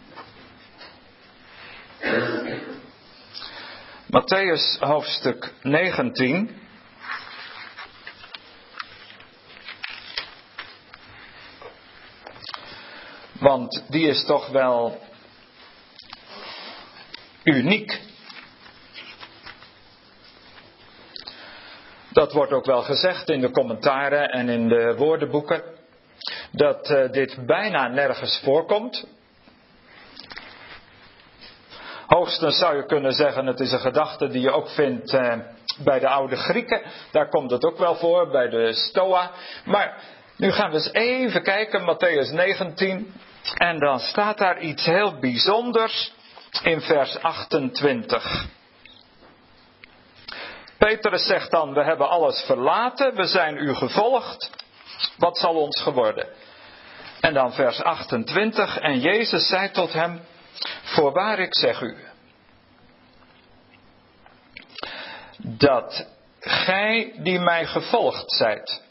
[4.07, 6.65] Matthäus hoofdstuk 19.
[13.33, 15.01] Want die is toch wel
[17.47, 18.01] uniek.
[22.13, 25.63] Dat wordt ook wel gezegd in de commentaren en in de woordenboeken.
[26.51, 29.07] Dat uh, dit bijna nergens voorkomt.
[32.07, 35.35] Hoogstens zou je kunnen zeggen, het is een gedachte die je ook vindt uh,
[35.85, 36.83] bij de oude Grieken.
[37.11, 39.31] Daar komt het ook wel voor, bij de Stoa.
[39.65, 40.03] Maar
[40.37, 43.13] nu gaan we eens even kijken, Matthäus 19.
[43.55, 46.13] En dan staat daar iets heel bijzonders
[46.63, 48.47] in vers 28.
[50.79, 54.51] Petrus zegt dan, we hebben alles verlaten, we zijn u gevolgd.
[55.17, 56.29] Wat zal ons geworden?
[57.21, 60.21] En dan vers 28, en Jezus zei tot hem,
[60.83, 61.97] voorwaar ik zeg u,
[65.39, 66.09] dat
[66.41, 68.85] gij die mij gevolgd zijt,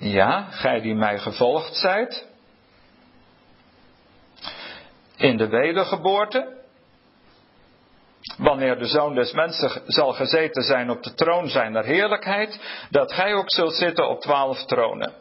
[0.00, 2.27] Ja, gij die mij gevolgd zijt.
[5.18, 6.56] In de wedergeboorte.
[8.36, 12.60] Wanneer de zoon des mensen zal gezeten zijn op de troon zijner heerlijkheid,
[12.90, 15.12] dat gij ook zult zitten op twaalf tronen.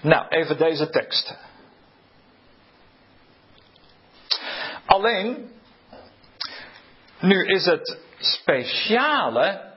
[0.00, 1.36] Nou, even deze tekst.
[4.86, 5.50] Alleen,
[7.20, 9.72] nu is het speciale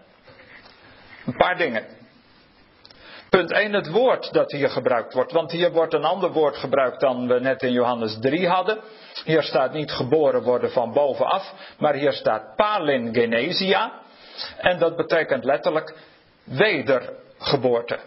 [1.25, 1.98] een paar dingen.
[3.29, 5.31] Punt 1, het woord dat hier gebruikt wordt.
[5.31, 8.79] Want hier wordt een ander woord gebruikt dan we net in Johannes 3 hadden.
[9.23, 14.01] Hier staat niet geboren worden van bovenaf, maar hier staat palingenesia.
[14.57, 15.95] En dat betekent letterlijk
[16.43, 17.99] wedergeboorte.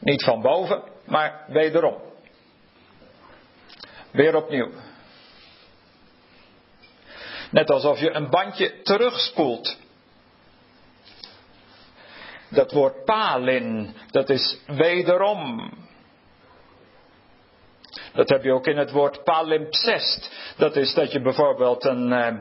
[0.00, 1.96] Niet van boven, maar wederom.
[4.10, 4.70] Weer opnieuw.
[7.50, 9.76] Net alsof je een bandje terugspoelt.
[12.54, 15.72] Dat woord palin, dat is wederom.
[18.12, 20.30] Dat heb je ook in het woord palimpsest.
[20.56, 22.34] Dat is dat je bijvoorbeeld een eh,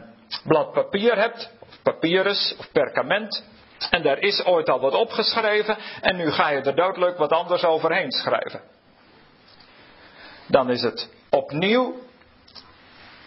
[0.43, 3.43] blad papier hebt, of papyrus of perkament.
[3.89, 7.63] En daar is ooit al wat opgeschreven en nu ga je er doodleuk wat anders
[7.63, 8.61] overheen schrijven.
[10.47, 11.95] Dan is het opnieuw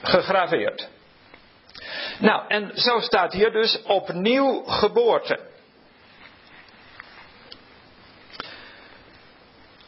[0.02, 0.88] gegraveerd.
[2.18, 5.38] Nou, en zo staat hier dus opnieuw geboorte.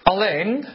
[0.09, 0.69] Alleen,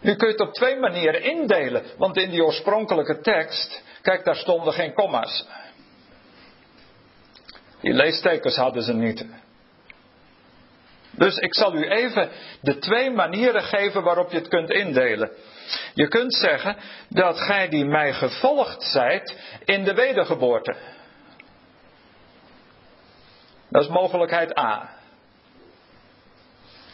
[0.00, 1.82] nu kun je het op twee manieren indelen.
[1.98, 5.46] Want in die oorspronkelijke tekst, kijk, daar stonden geen komma's.
[7.80, 9.26] Die leestekens hadden ze niet.
[11.10, 15.30] Dus ik zal u even de twee manieren geven waarop je het kunt indelen.
[15.94, 16.76] Je kunt zeggen
[17.08, 20.76] dat gij die mij gevolgd zijt in de wedergeboorte.
[23.70, 24.90] Dat is mogelijkheid A.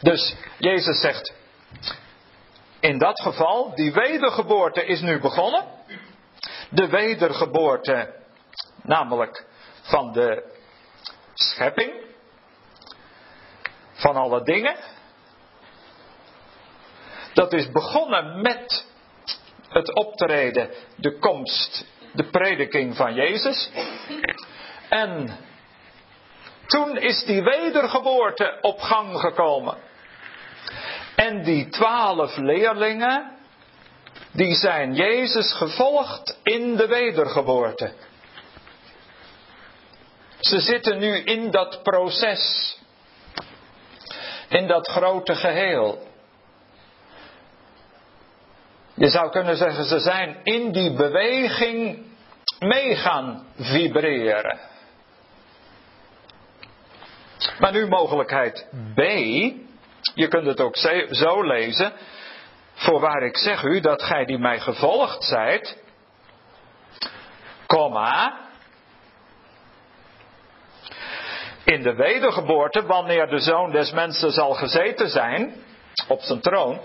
[0.01, 1.39] Dus Jezus zegt,
[2.79, 5.65] in dat geval, die wedergeboorte is nu begonnen.
[6.69, 8.13] De wedergeboorte,
[8.83, 9.45] namelijk
[9.81, 10.53] van de
[11.33, 11.93] schepping,
[13.93, 14.75] van alle dingen.
[17.33, 18.85] Dat is begonnen met
[19.67, 23.69] het optreden, de komst, de prediking van Jezus.
[24.89, 25.37] En
[26.65, 29.77] toen is die wedergeboorte op gang gekomen.
[31.21, 33.31] En die twaalf leerlingen,
[34.31, 37.93] die zijn Jezus gevolgd in de wedergeboorte.
[40.39, 42.77] Ze zitten nu in dat proces,
[44.49, 46.07] in dat grote geheel.
[48.93, 52.05] Je zou kunnen zeggen, ze zijn in die beweging
[52.59, 54.59] mee gaan vibreren.
[57.59, 59.01] Maar nu mogelijkheid B.
[60.13, 60.77] Je kunt het ook
[61.11, 61.93] zo lezen.
[62.73, 65.77] Voorwaar ik zeg u dat gij die mij gevolgd zijt,
[67.67, 68.39] komma,
[71.63, 75.63] in de wedergeboorte, wanneer de zoon des mensen zal gezeten zijn
[76.07, 76.81] op zijn troon.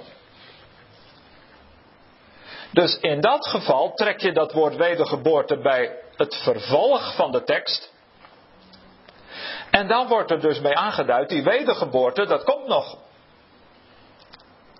[2.73, 7.95] Dus in dat geval trek je dat woord wedergeboorte bij het vervolg van de tekst.
[9.71, 12.99] En dan wordt er dus mee aangeduid, die wedergeboorte, dat komt nog.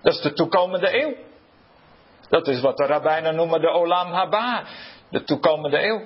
[0.01, 1.15] Dat is de toekomende eeuw.
[2.29, 4.63] Dat is wat de rabbijnen noemen de Olam Haba,
[5.09, 6.01] de toekomende eeuw.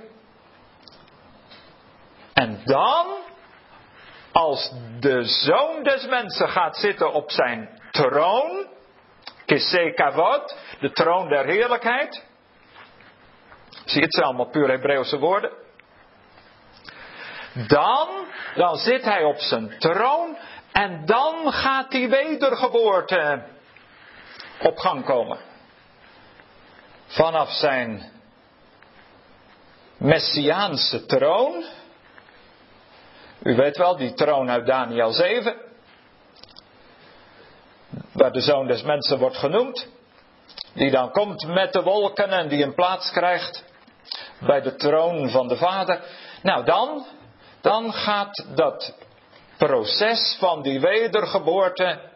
[2.34, 3.08] En dan,
[4.32, 8.68] als de zoon des mensen gaat zitten op zijn troon,
[9.46, 12.24] Kisse Kavod, de troon der heerlijkheid.
[13.86, 15.52] Zie je het zijn allemaal puur Hebreeuwse woorden.
[17.68, 18.08] Dan,
[18.56, 20.38] dan zit hij op zijn troon
[20.72, 23.44] en dan gaat die wedergeboorte
[24.64, 25.38] op gang komen.
[27.05, 28.12] Vanaf zijn
[29.97, 31.64] messiaanse troon.
[33.43, 35.55] U weet wel, die troon uit Daniel 7.
[38.12, 39.88] Waar de zoon des mensen wordt genoemd.
[40.74, 43.64] Die dan komt met de wolken en die een plaats krijgt
[44.39, 46.01] bij de troon van de Vader.
[46.41, 47.05] Nou dan,
[47.62, 48.93] dan gaat dat
[49.57, 52.11] proces van die wedergeboorte,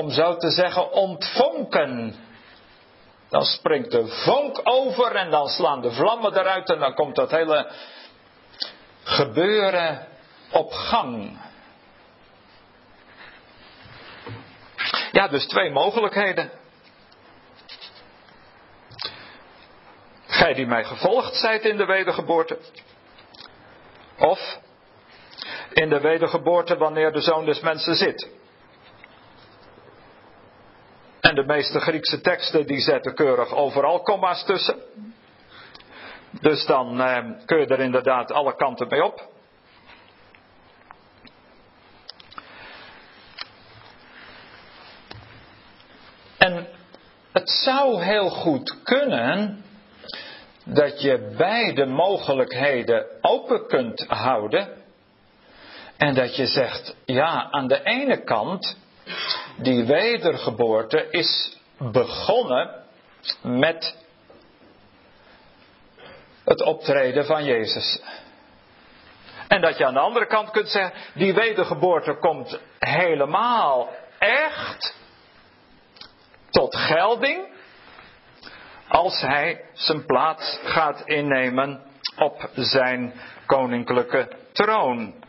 [0.00, 2.14] om zo te zeggen, ontvonken.
[3.28, 7.30] Dan springt de vonk over en dan slaan de vlammen eruit en dan komt dat
[7.30, 7.70] hele
[9.02, 10.06] gebeuren
[10.50, 11.38] op gang.
[15.12, 16.50] Ja, dus twee mogelijkheden.
[20.26, 22.58] Gij die mij gevolgd zijt in de wedergeboorte.
[24.18, 24.58] Of
[25.72, 28.28] in de wedergeboorte wanneer de zoon des mensen zit.
[31.34, 34.76] En de meeste Griekse teksten die zetten keurig overal komma's tussen.
[36.40, 39.28] Dus dan eh, kun je er inderdaad alle kanten mee op.
[46.38, 46.66] En
[47.32, 49.64] het zou heel goed kunnen
[50.64, 54.68] dat je beide mogelijkheden open kunt houden.
[55.96, 58.76] En dat je zegt, ja, aan de ene kant,
[59.56, 62.84] die wedergeboorte is begonnen
[63.42, 63.96] met
[66.44, 68.02] het optreden van Jezus.
[69.48, 73.88] En dat je aan de andere kant kunt zeggen, die wedergeboorte komt helemaal
[74.18, 74.94] echt
[76.50, 77.52] tot gelding
[78.88, 81.82] als hij zijn plaats gaat innemen
[82.16, 83.14] op zijn
[83.46, 85.23] koninklijke troon.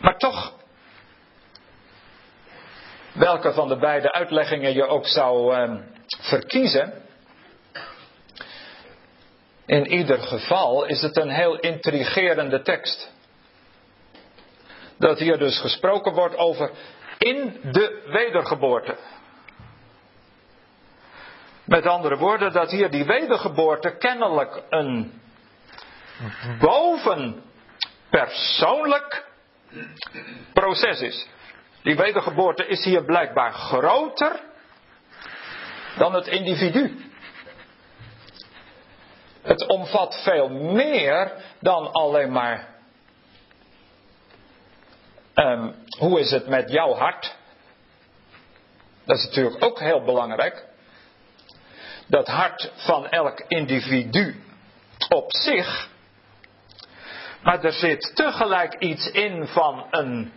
[0.00, 0.52] Maar toch,
[3.12, 5.74] welke van de beide uitleggingen je ook zou eh,
[6.20, 6.92] verkiezen,
[9.66, 13.12] in ieder geval is het een heel intrigerende tekst.
[14.98, 16.70] Dat hier dus gesproken wordt over
[17.18, 18.96] in de wedergeboorte.
[21.64, 25.20] Met andere woorden, dat hier die wedergeboorte kennelijk een
[26.58, 29.29] bovenpersoonlijk
[30.52, 31.26] proces is.
[31.82, 34.40] Die wedergeboorte is hier blijkbaar groter
[35.98, 37.08] dan het individu.
[39.42, 42.68] Het omvat veel meer dan alleen maar
[45.34, 47.36] um, hoe is het met jouw hart.
[49.04, 50.68] Dat is natuurlijk ook heel belangrijk
[52.06, 54.42] dat hart van elk individu
[55.08, 55.88] op zich.
[57.42, 60.32] Maar er zit tegelijk iets in van een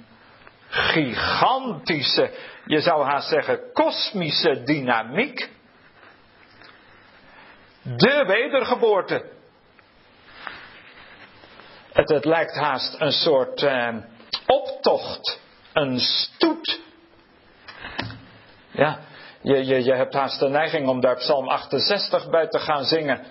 [0.67, 2.31] gigantische,
[2.65, 5.49] je zou haast zeggen, kosmische dynamiek.
[7.81, 9.31] De wedergeboorte.
[11.93, 13.95] Het, lijkt haast een soort eh,
[14.45, 15.39] optocht,
[15.73, 16.81] een stoet.
[18.71, 18.99] Ja,
[19.41, 23.25] je, je, je hebt haast de neiging om daar Psalm 68 bij te gaan zingen.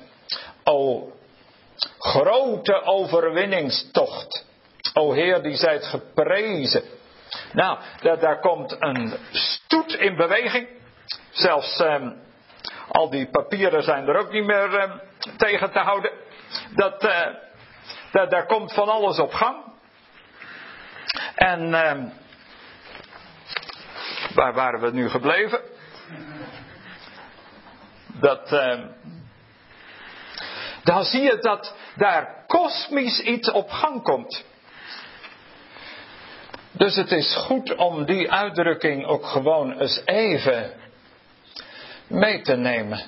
[0.65, 1.09] O
[1.99, 4.47] grote overwinningstocht.
[4.95, 6.83] O Heer, die zijt geprezen.
[7.53, 10.69] Nou, daar, daar komt een stoet in beweging.
[11.31, 12.07] Zelfs eh,
[12.89, 14.91] al die papieren zijn er ook niet meer eh,
[15.37, 16.11] tegen te houden.
[16.75, 17.35] Dat, eh,
[18.13, 19.57] dat, daar komt van alles op gang.
[21.35, 22.07] En ehm,
[24.35, 25.61] waar waren we nu gebleven?
[28.07, 28.51] Dat,
[30.83, 34.45] dan zie je dat, daar kosmisch iets op gang komt.
[36.73, 40.73] Dus het is goed om die uitdrukking ook gewoon eens even
[42.07, 43.03] mee te nemen.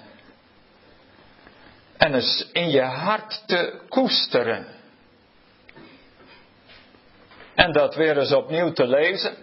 [1.96, 4.66] En eens in je hart te koesteren.
[7.54, 9.36] En dat weer eens opnieuw te lezen.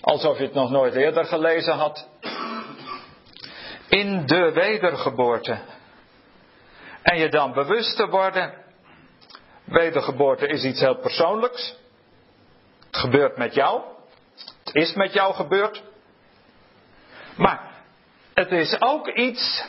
[0.00, 2.08] Alsof je het nog nooit eerder gelezen had.
[3.88, 5.58] In de wedergeboorte.
[7.06, 8.54] En je dan bewust te worden.
[9.64, 11.76] Wedergeboorte is iets heel persoonlijks.
[12.86, 13.82] Het gebeurt met jou.
[14.64, 15.82] Het is met jou gebeurd.
[17.36, 17.70] Maar
[18.34, 19.64] het is ook iets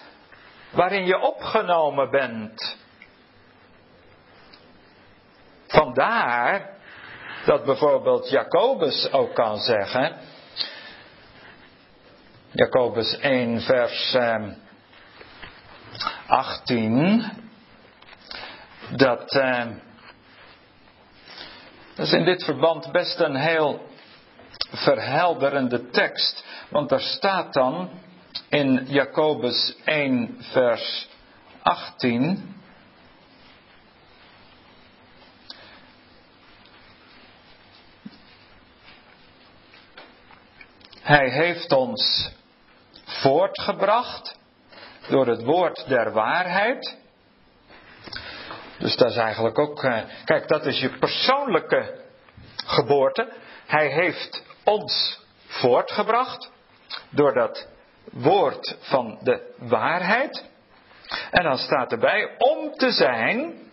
[0.70, 2.78] waarin je opgenomen bent.
[5.68, 6.70] Vandaar
[7.46, 10.16] dat bijvoorbeeld Jacobus ook kan zeggen.
[12.52, 14.16] Jacobus 1, vers
[16.28, 17.22] 18.
[17.22, 17.30] Ehm,
[18.96, 19.74] dat, ehm,
[21.96, 23.88] dat is in dit verband best een heel
[24.72, 26.46] verhelderende tekst.
[26.70, 27.90] Want daar staat dan
[28.50, 31.08] in Jacobus 1, vers
[31.62, 32.56] 18.
[41.02, 42.32] Hij heeft ons
[43.06, 44.37] voortgebracht
[45.10, 46.98] door het woord der waarheid.
[48.78, 52.02] Dus dat is eigenlijk ook, eh, kijk, dat is je persoonlijke
[52.66, 53.34] geboorte.
[53.66, 56.52] Hij heeft ons voortgebracht
[57.10, 57.68] door dat
[58.04, 60.46] woord van de waarheid.
[61.32, 63.66] En dan staat erbij om te zijn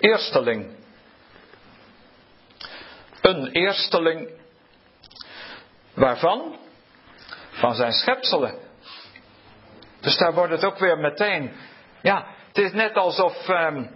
[0.00, 0.78] eersteling.
[3.20, 4.30] Een eersteling
[5.94, 6.58] waarvan?
[7.60, 8.54] Van zijn schepselen.
[10.00, 11.52] Dus daar wordt het ook weer meteen.
[12.02, 13.48] Ja, het is net alsof.
[13.48, 13.90] Um,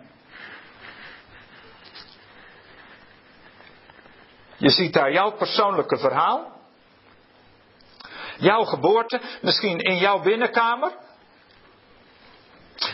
[4.56, 6.52] je ziet daar jouw persoonlijke verhaal.
[8.38, 10.92] Jouw geboorte, misschien in jouw binnenkamer.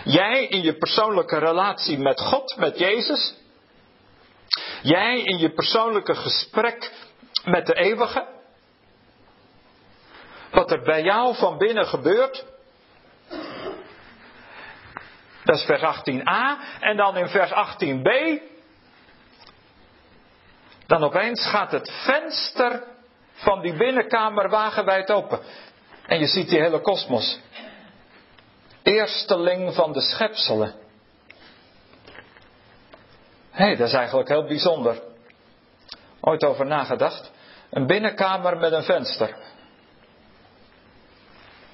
[0.04, 3.34] Jij in je persoonlijke relatie met God, met Jezus.
[4.82, 6.92] Jij in je persoonlijke gesprek
[7.44, 8.39] met de eeuwige.
[10.60, 12.44] Wat er bij jou van binnen gebeurt.
[15.44, 16.80] Dat is vers 18a.
[16.80, 18.42] En dan in vers 18b.
[20.86, 22.82] Dan opeens gaat het venster
[23.32, 25.40] van die binnenkamer wagenwijd open.
[26.06, 27.40] En je ziet die hele kosmos.
[28.82, 30.74] Eersteling van de schepselen.
[33.50, 35.02] Hé, hey, dat is eigenlijk heel bijzonder.
[36.20, 37.30] Ooit over nagedacht.
[37.70, 39.36] Een binnenkamer met een venster.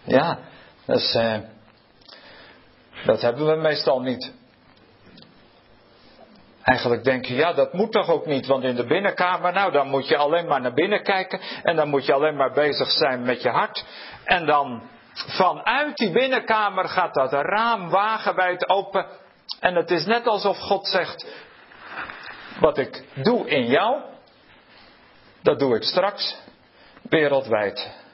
[0.07, 0.39] Ja,
[0.85, 1.39] dat, eh,
[3.05, 4.33] dat hebben we meestal niet.
[6.63, 9.89] Eigenlijk denk je, ja, dat moet toch ook niet, want in de binnenkamer, nou, dan
[9.89, 13.23] moet je alleen maar naar binnen kijken en dan moet je alleen maar bezig zijn
[13.23, 13.85] met je hart.
[14.25, 14.83] En dan
[15.13, 19.07] vanuit die binnenkamer gaat dat raam wagenwijd open
[19.61, 21.27] en het is net alsof God zegt,
[22.61, 24.03] wat ik doe in jou,
[25.43, 26.37] dat doe ik straks
[27.03, 28.05] wereldwijd.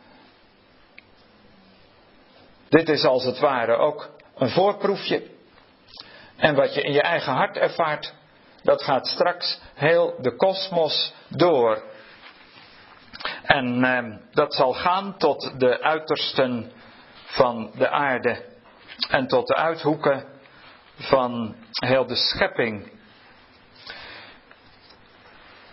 [2.72, 5.22] Dit is als het ware ook een voorproefje.
[6.36, 8.14] En wat je in je eigen hart ervaart,
[8.62, 11.82] dat gaat straks heel de kosmos door.
[13.42, 16.72] En eh, dat zal gaan tot de uitersten
[17.24, 18.44] van de aarde
[19.08, 20.24] en tot de uithoeken
[20.96, 22.92] van heel de schepping.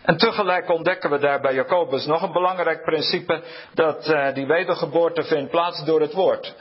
[0.01, 3.43] En tegelijk ontdekken we daar bij Jacobus nog een belangrijk principe,
[3.73, 6.55] dat uh, die wedergeboorte vindt plaats door het woord.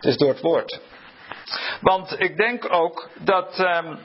[0.00, 0.80] Het is door het woord.
[1.80, 3.98] Want ik denk ook dat um,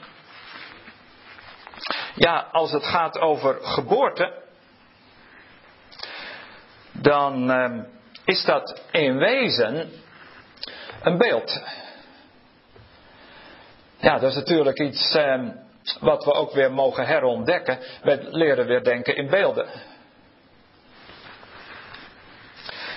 [2.14, 4.42] ja, als het gaat over geboorte,
[6.92, 7.82] dan uh,
[8.24, 9.90] is dat in wezen
[11.02, 11.62] een beeld.
[13.96, 15.48] Ja, dat is natuurlijk iets uh,
[16.00, 17.78] wat we ook weer mogen herontdekken.
[18.02, 19.68] We leren weer denken in beelden.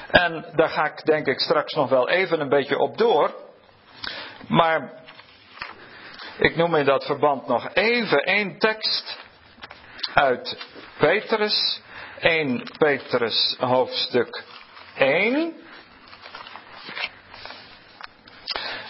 [0.09, 3.35] En daar ga ik denk ik straks nog wel even een beetje op door.
[4.47, 4.91] Maar
[6.37, 9.17] ik noem in dat verband nog even één tekst
[10.13, 10.57] uit
[10.97, 11.81] Petrus.
[12.19, 14.43] 1 Petrus hoofdstuk
[14.95, 15.53] 1.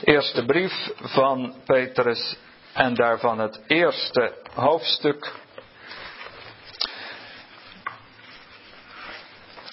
[0.03, 2.37] Eerste brief van Petrus
[2.73, 5.33] en daarvan het eerste hoofdstuk.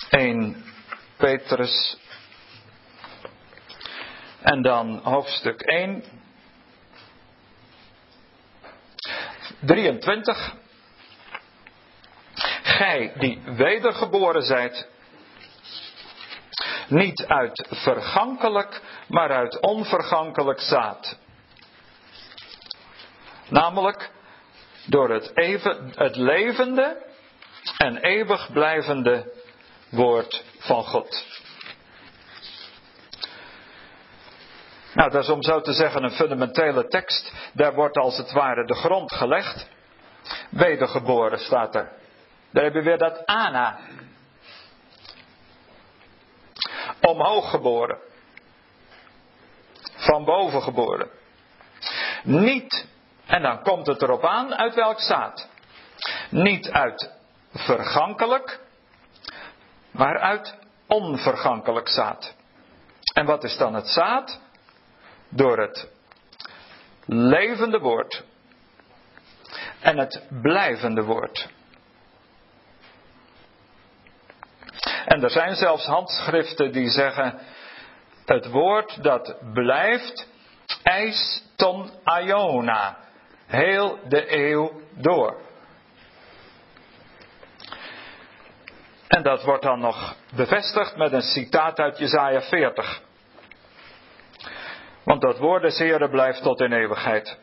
[0.08, 0.65] 1
[1.16, 1.96] Petrus
[4.40, 6.04] En dan hoofdstuk 1.
[9.60, 10.54] 23.
[12.62, 14.88] Gij die wedergeboren zijt,
[16.88, 21.18] niet uit vergankelijk, maar uit onvergankelijk zaad.
[23.48, 24.10] Namelijk
[24.86, 27.02] door het, even, het levende
[27.76, 29.32] en eeuwig blijvende
[29.90, 31.24] woord van God.
[34.94, 37.32] Nou, dat is om zo te zeggen een fundamentele tekst.
[37.52, 39.68] Daar wordt als het ware de grond gelegd.
[40.50, 41.92] Wedergeboren staat er.
[42.50, 43.78] Daar heb je weer dat Ana.
[47.00, 47.98] Omhoog geboren.
[49.96, 51.10] Van boven geboren.
[52.22, 52.86] Niet,
[53.26, 55.48] en dan komt het erop aan uit welk zaad.
[56.30, 57.10] Niet uit
[57.52, 58.60] vergankelijk,
[59.96, 60.54] maar uit
[60.86, 62.34] onvergankelijk zaad.
[63.14, 64.40] En wat is dan het zaad?
[65.28, 65.88] Door het
[67.04, 68.24] levende woord
[69.80, 71.48] en het blijvende woord.
[75.06, 77.38] En er zijn zelfs handschriften die zeggen:
[78.24, 80.28] het woord dat blijft,
[80.82, 82.96] eis ton aiona,
[83.46, 85.45] heel de eeuw door.
[89.08, 93.00] En dat wordt dan nog bevestigd met een citaat uit Jesaja 40.
[95.04, 97.38] Want dat woord des Heren blijft tot in eeuwigheid.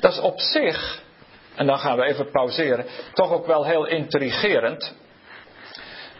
[0.00, 1.02] Dat is op zich,
[1.54, 4.94] en dan gaan we even pauzeren, toch ook wel heel intrigerend.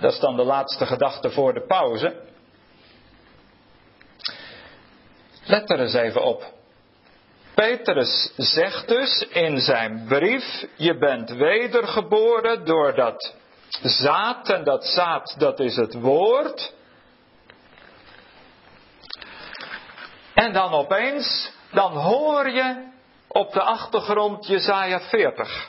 [0.00, 2.22] Dat is dan de laatste gedachte voor de pauze.
[5.44, 6.53] Let er eens even op.
[7.54, 13.34] Petrus zegt dus in zijn brief: Je bent wedergeboren door dat
[13.82, 16.72] zaad, en dat zaad dat is het woord.
[20.34, 22.92] En dan opeens, dan hoor je
[23.28, 25.68] op de achtergrond Jesaja 40.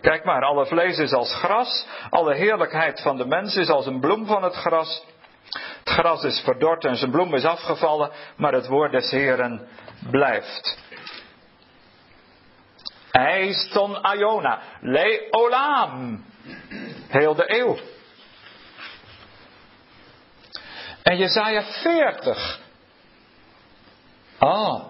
[0.00, 4.00] Kijk maar, alle vlees is als gras, alle heerlijkheid van de mens is als een
[4.00, 5.04] bloem van het gras.
[5.52, 9.68] Het gras is verdord en zijn bloem is afgevallen, maar het woord des Heren
[10.10, 10.78] blijft.
[13.10, 16.24] Eiston Iona, Le Olam,
[17.08, 17.76] heel de eeuw.
[21.02, 22.60] En Jezaja 40.
[24.38, 24.84] Oh,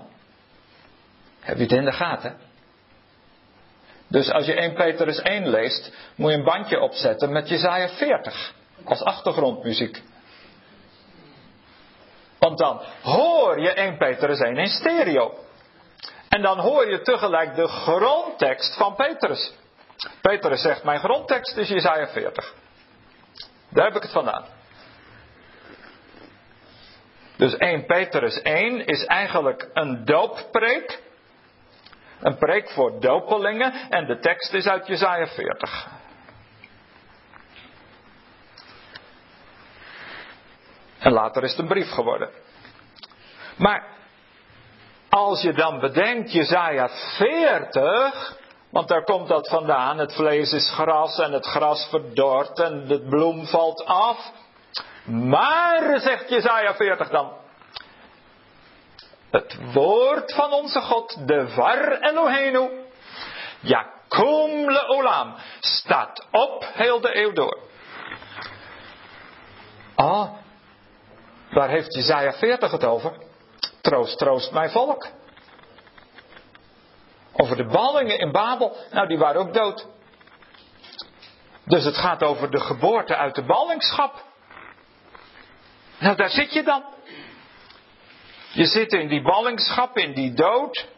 [1.41, 2.37] heb je het in de gaten?
[4.09, 8.55] Dus als je 1 Petrus 1 leest, moet je een bandje opzetten met Jezaja 40
[8.85, 10.03] als achtergrondmuziek.
[12.43, 15.35] Want dan hoor je 1 Petrus 1 in stereo.
[16.29, 19.55] En dan hoor je tegelijk de grondtekst van Petrus.
[20.21, 22.55] Petrus zegt, mijn grondtekst is Jesaja 40.
[23.69, 24.45] Daar heb ik het vandaan.
[27.37, 31.03] Dus 1 Petrus 1 is eigenlijk een dooppreek.
[32.21, 36.02] Een preek voor dopelingen en de tekst is uit Jesaja 40.
[41.03, 42.31] En later is het een brief geworden.
[43.57, 43.87] Maar
[45.09, 48.37] als je dan bedenkt, Jezaja 40,
[48.71, 53.01] want daar komt dat vandaan, het vlees is gras en het gras verdort en de
[53.09, 54.31] bloem valt af.
[55.05, 57.33] Maar, zegt Jezaja 40 dan,
[59.31, 62.71] het woord van onze God, de Var Elohenu,
[63.61, 67.59] Jakom le Olam, staat op heel de eeuw door.
[69.95, 70.29] Ah,
[71.53, 73.13] waar heeft Jezaja 40 het over?
[73.81, 75.09] Troost, troost mijn volk.
[77.33, 79.87] Over de ballingen in Babel, nou die waren ook dood.
[81.65, 84.25] Dus het gaat over de geboorte uit de ballingschap.
[85.99, 86.85] Nou, daar zit je dan.
[88.53, 90.89] Je zit in die ballingschap, in die dood.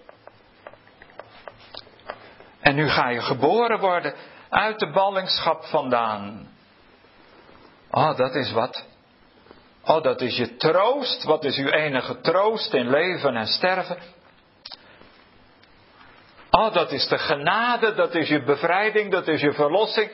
[2.61, 4.14] En nu ga je geboren worden
[4.48, 6.48] uit de ballingschap vandaan.
[7.90, 8.93] Oh, dat is wat.
[9.87, 11.24] Oh, dat is je troost.
[11.24, 13.99] Wat is uw enige troost in leven en sterven?
[16.51, 20.11] Oh, dat is de genade, dat is je bevrijding, dat is je verlossing.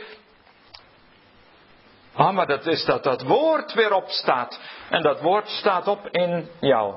[2.17, 4.61] Oh, maar dat is dat dat woord weer opstaat.
[4.89, 6.95] En dat woord staat op in jou.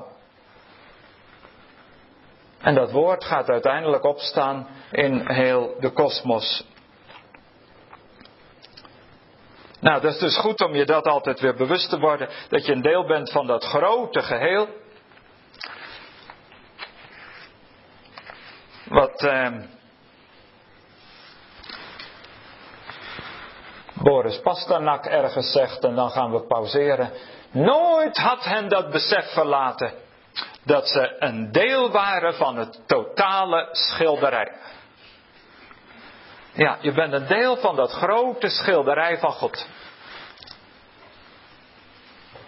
[2.60, 6.64] En dat woord gaat uiteindelijk opstaan in heel de kosmos.
[9.84, 12.72] Nou, dat is dus goed om je dat altijd weer bewust te worden, dat je
[12.72, 14.68] een deel bent van dat grote geheel.
[18.84, 19.52] Wat eh,
[23.94, 27.10] Boris Pasternak ergens zegt, en dan gaan we pauzeren.
[27.50, 29.92] Nooit had hen dat besef verlaten
[30.64, 34.52] dat ze een deel waren van het totale schilderij.
[36.54, 39.66] Ja, je bent een deel van dat grote schilderij van God.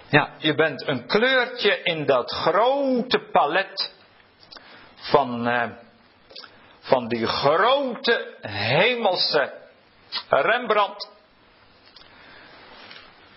[0.09, 3.94] Ja, je bent een kleurtje in dat grote palet
[4.94, 5.70] van, eh,
[6.80, 9.52] van die grote hemelse
[10.28, 11.16] Rembrandt.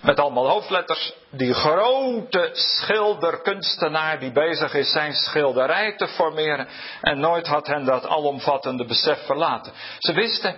[0.01, 1.13] Met allemaal hoofdletters.
[1.29, 6.67] Die grote schilderkunstenaar die bezig is zijn schilderij te formeren.
[7.01, 9.73] En nooit had hen dat alomvattende besef verlaten.
[9.97, 10.55] Ze wisten,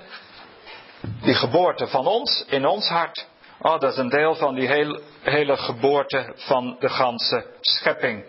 [1.22, 3.28] die geboorte van ons, in ons hart.
[3.62, 8.26] Oh, dat is een deel van die hele, hele geboorte van de ganse schepping.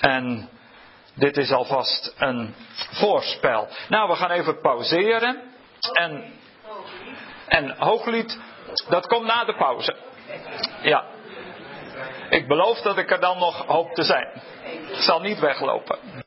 [0.00, 0.48] En
[1.14, 2.54] dit is alvast een
[2.92, 3.68] voorspel.
[3.88, 5.42] Nou, we gaan even pauzeren.
[5.92, 6.32] En,
[7.46, 8.38] en hooglied,
[8.88, 9.96] dat komt na de pauze.
[10.82, 11.04] Ja.
[12.28, 14.28] Ik beloof dat ik er dan nog hoop te zijn.
[14.64, 16.24] Ik zal niet weglopen.